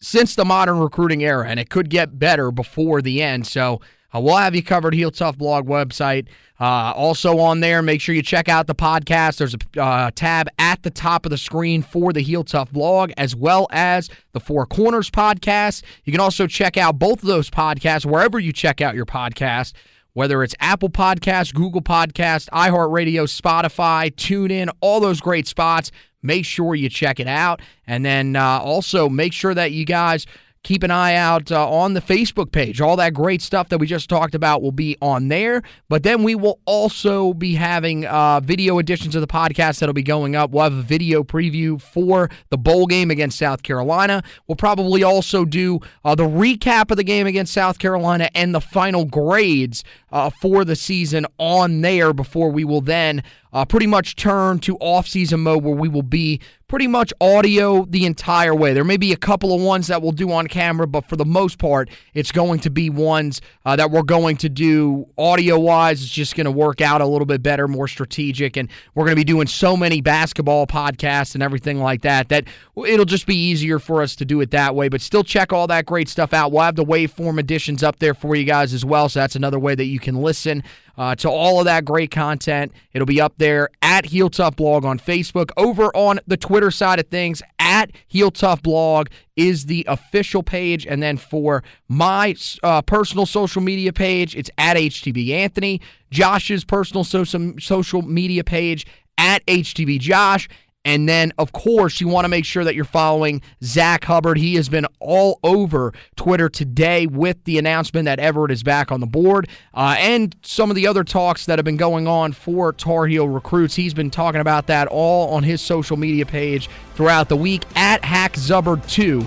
since 0.00 0.34
the 0.34 0.44
modern 0.44 0.78
recruiting 0.78 1.22
era, 1.22 1.48
and 1.48 1.58
it 1.58 1.70
could 1.70 1.90
get 1.90 2.18
better 2.18 2.50
before 2.50 3.00
the 3.00 3.22
end. 3.22 3.46
So 3.46 3.80
uh, 4.14 4.20
we'll 4.20 4.36
have 4.36 4.54
you 4.54 4.62
covered. 4.62 4.94
Heel 4.94 5.10
Tough 5.10 5.36
blog 5.36 5.66
website. 5.66 6.28
Uh, 6.60 6.92
also 6.94 7.38
on 7.38 7.58
there, 7.60 7.82
make 7.82 8.00
sure 8.00 8.14
you 8.14 8.22
check 8.22 8.48
out 8.48 8.68
the 8.68 8.74
podcast. 8.74 9.38
There's 9.38 9.54
a 9.54 9.80
uh, 9.82 10.10
tab 10.14 10.48
at 10.58 10.82
the 10.82 10.90
top 10.90 11.26
of 11.26 11.30
the 11.30 11.38
screen 11.38 11.82
for 11.82 12.12
the 12.12 12.20
Heel 12.20 12.44
Tough 12.44 12.70
blog, 12.70 13.10
as 13.16 13.34
well 13.34 13.66
as 13.70 14.08
the 14.32 14.40
Four 14.40 14.66
Corners 14.66 15.10
podcast. 15.10 15.82
You 16.04 16.12
can 16.12 16.20
also 16.20 16.46
check 16.46 16.76
out 16.76 16.98
both 16.98 17.22
of 17.22 17.26
those 17.26 17.50
podcasts 17.50 18.06
wherever 18.06 18.38
you 18.38 18.52
check 18.52 18.80
out 18.80 18.94
your 18.94 19.06
podcast 19.06 19.72
whether 20.14 20.42
it's 20.42 20.54
Apple 20.60 20.88
Podcast, 20.88 21.54
Google 21.54 21.82
Podcast, 21.82 22.48
iHeartRadio, 22.50 23.24
Spotify, 23.28 24.12
TuneIn, 24.14 24.70
all 24.80 25.00
those 25.00 25.20
great 25.20 25.46
spots. 25.46 25.90
Make 26.22 26.46
sure 26.46 26.74
you 26.74 26.88
check 26.88 27.20
it 27.20 27.26
out. 27.26 27.60
And 27.86 28.04
then 28.04 28.34
uh, 28.34 28.58
also 28.60 29.08
make 29.10 29.34
sure 29.34 29.52
that 29.52 29.72
you 29.72 29.84
guys 29.84 30.24
keep 30.64 30.82
an 30.82 30.90
eye 30.90 31.14
out 31.14 31.52
uh, 31.52 31.70
on 31.70 31.92
the 31.92 32.00
Facebook 32.00 32.50
page. 32.50 32.80
All 32.80 32.96
that 32.96 33.14
great 33.14 33.42
stuff 33.42 33.68
that 33.68 33.78
we 33.78 33.86
just 33.86 34.08
talked 34.08 34.34
about 34.34 34.62
will 34.62 34.72
be 34.72 34.96
on 35.00 35.28
there. 35.28 35.62
But 35.88 36.02
then 36.02 36.22
we 36.22 36.34
will 36.34 36.58
also 36.64 37.34
be 37.34 37.54
having 37.54 38.06
uh, 38.06 38.40
video 38.40 38.78
editions 38.78 39.14
of 39.14 39.20
the 39.20 39.28
podcast 39.28 39.78
that'll 39.78 39.92
be 39.92 40.02
going 40.02 40.34
up. 40.34 40.50
We'll 40.50 40.64
have 40.64 40.72
a 40.72 40.82
video 40.82 41.22
preview 41.22 41.80
for 41.80 42.30
the 42.48 42.58
bowl 42.58 42.86
game 42.86 43.10
against 43.10 43.38
South 43.38 43.62
Carolina. 43.62 44.22
We'll 44.48 44.56
probably 44.56 45.04
also 45.04 45.44
do 45.44 45.80
uh, 46.04 46.14
the 46.14 46.26
recap 46.26 46.90
of 46.90 46.96
the 46.96 47.04
game 47.04 47.26
against 47.26 47.52
South 47.52 47.78
Carolina 47.78 48.30
and 48.34 48.54
the 48.54 48.60
final 48.60 49.04
grades 49.04 49.84
uh, 50.10 50.30
for 50.30 50.64
the 50.64 50.76
season 50.76 51.26
on 51.38 51.82
there 51.82 52.14
before 52.14 52.50
we 52.50 52.64
will 52.64 52.80
then 52.80 53.22
uh, 53.54 53.64
pretty 53.64 53.86
much 53.86 54.16
turn 54.16 54.58
to 54.58 54.76
off-season 54.78 55.40
mode 55.40 55.62
where 55.62 55.74
we 55.74 55.88
will 55.88 56.02
be 56.02 56.40
pretty 56.66 56.86
much 56.88 57.12
audio 57.20 57.84
the 57.84 58.04
entire 58.04 58.54
way. 58.54 58.74
There 58.74 58.84
may 58.84 58.96
be 58.96 59.12
a 59.12 59.16
couple 59.16 59.54
of 59.54 59.60
ones 59.60 59.86
that 59.86 60.02
we'll 60.02 60.12
do 60.12 60.32
on 60.32 60.48
camera, 60.48 60.88
but 60.88 61.08
for 61.08 61.14
the 61.14 61.24
most 61.24 61.58
part, 61.58 61.88
it's 62.14 62.32
going 62.32 62.58
to 62.60 62.70
be 62.70 62.90
ones 62.90 63.40
uh, 63.64 63.76
that 63.76 63.92
we're 63.92 64.02
going 64.02 64.38
to 64.38 64.48
do 64.48 65.06
audio-wise. 65.16 66.02
It's 66.02 66.10
just 66.10 66.34
going 66.34 66.46
to 66.46 66.50
work 66.50 66.80
out 66.80 67.00
a 67.00 67.06
little 67.06 67.26
bit 67.26 67.44
better, 67.44 67.68
more 67.68 67.86
strategic, 67.86 68.56
and 68.56 68.68
we're 68.94 69.04
going 69.04 69.12
to 69.12 69.20
be 69.20 69.24
doing 69.24 69.46
so 69.46 69.76
many 69.76 70.00
basketball 70.00 70.66
podcasts 70.66 71.34
and 71.34 71.42
everything 71.42 71.78
like 71.78 72.02
that 72.02 72.30
that 72.30 72.44
it'll 72.88 73.04
just 73.04 73.26
be 73.26 73.36
easier 73.36 73.78
for 73.78 74.02
us 74.02 74.16
to 74.16 74.24
do 74.24 74.40
it 74.40 74.50
that 74.50 74.74
way. 74.74 74.88
But 74.88 75.00
still, 75.00 75.22
check 75.22 75.52
all 75.52 75.68
that 75.68 75.86
great 75.86 76.08
stuff 76.08 76.32
out. 76.32 76.50
We'll 76.50 76.62
have 76.62 76.76
the 76.76 76.84
waveform 76.84 77.38
editions 77.38 77.84
up 77.84 78.00
there 78.00 78.14
for 78.14 78.34
you 78.34 78.44
guys 78.44 78.74
as 78.74 78.84
well, 78.84 79.08
so 79.08 79.20
that's 79.20 79.36
another 79.36 79.60
way 79.60 79.76
that 79.76 79.84
you 79.84 80.00
can 80.00 80.16
listen 80.16 80.64
uh, 80.96 81.14
to 81.16 81.28
all 81.28 81.58
of 81.58 81.64
that 81.64 81.84
great 81.84 82.10
content. 82.10 82.72
It'll 82.92 83.06
be 83.06 83.20
up 83.20 83.34
there 83.38 83.68
at 83.82 84.06
Heel 84.06 84.30
Tough 84.30 84.56
Blog 84.56 84.84
on 84.84 84.98
Facebook. 84.98 85.50
Over 85.56 85.94
on 85.96 86.20
the 86.26 86.36
Twitter 86.36 86.70
side 86.70 86.98
of 86.98 87.08
things, 87.08 87.42
at 87.58 87.90
Heel 88.06 88.30
Tough 88.30 88.62
Blog 88.62 89.08
is 89.36 89.66
the 89.66 89.84
official 89.88 90.42
page. 90.42 90.86
And 90.86 91.02
then 91.02 91.16
for 91.16 91.62
my 91.88 92.36
uh, 92.62 92.82
personal 92.82 93.26
social 93.26 93.62
media 93.62 93.92
page, 93.92 94.36
it's 94.36 94.50
at 94.58 94.76
HTB 94.76 95.30
Anthony. 95.30 95.80
Josh's 96.10 96.64
personal 96.64 97.04
social, 97.04 97.54
social 97.58 98.02
media 98.02 98.44
page, 98.44 98.86
at 99.18 99.44
HTB 99.46 100.00
Josh. 100.00 100.48
And 100.84 101.08
then, 101.08 101.32
of 101.38 101.52
course, 101.52 102.00
you 102.00 102.08
want 102.08 102.26
to 102.26 102.28
make 102.28 102.44
sure 102.44 102.62
that 102.64 102.74
you're 102.74 102.84
following 102.84 103.40
Zach 103.62 104.04
Hubbard. 104.04 104.36
He 104.36 104.54
has 104.56 104.68
been 104.68 104.86
all 105.00 105.40
over 105.42 105.94
Twitter 106.16 106.48
today 106.48 107.06
with 107.06 107.42
the 107.44 107.58
announcement 107.58 108.04
that 108.04 108.18
Everett 108.18 108.50
is 108.50 108.62
back 108.62 108.92
on 108.92 109.00
the 109.00 109.06
board 109.06 109.48
uh, 109.72 109.96
and 109.98 110.36
some 110.42 110.70
of 110.70 110.76
the 110.76 110.86
other 110.86 111.04
talks 111.04 111.46
that 111.46 111.58
have 111.58 111.64
been 111.64 111.76
going 111.76 112.06
on 112.06 112.32
for 112.32 112.72
Tar 112.72 113.06
Heel 113.06 113.28
recruits. 113.28 113.74
He's 113.74 113.94
been 113.94 114.10
talking 114.10 114.40
about 114.40 114.66
that 114.66 114.88
all 114.88 115.34
on 115.34 115.42
his 115.42 115.60
social 115.62 115.96
media 115.96 116.26
page 116.26 116.68
throughout 116.94 117.28
the 117.28 117.36
week 117.36 117.64
at 117.76 118.02
HackZubbard2 118.02 119.26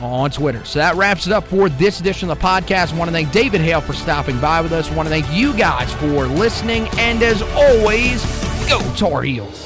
on 0.00 0.30
Twitter. 0.30 0.64
So 0.64 0.78
that 0.78 0.96
wraps 0.96 1.26
it 1.26 1.32
up 1.32 1.46
for 1.46 1.68
this 1.68 2.00
edition 2.00 2.30
of 2.30 2.38
the 2.38 2.44
podcast. 2.44 2.92
I 2.92 2.96
want 2.96 3.08
to 3.08 3.12
thank 3.12 3.32
David 3.32 3.60
Hale 3.60 3.80
for 3.80 3.92
stopping 3.92 4.38
by 4.40 4.60
with 4.60 4.72
us. 4.72 4.90
I 4.90 4.94
want 4.94 5.08
to 5.08 5.10
thank 5.10 5.32
you 5.32 5.56
guys 5.56 5.92
for 5.94 6.26
listening. 6.26 6.88
And 6.98 7.22
as 7.22 7.42
always, 7.42 8.22
go 8.68 8.80
Tar 8.96 9.22
Heels. 9.22 9.65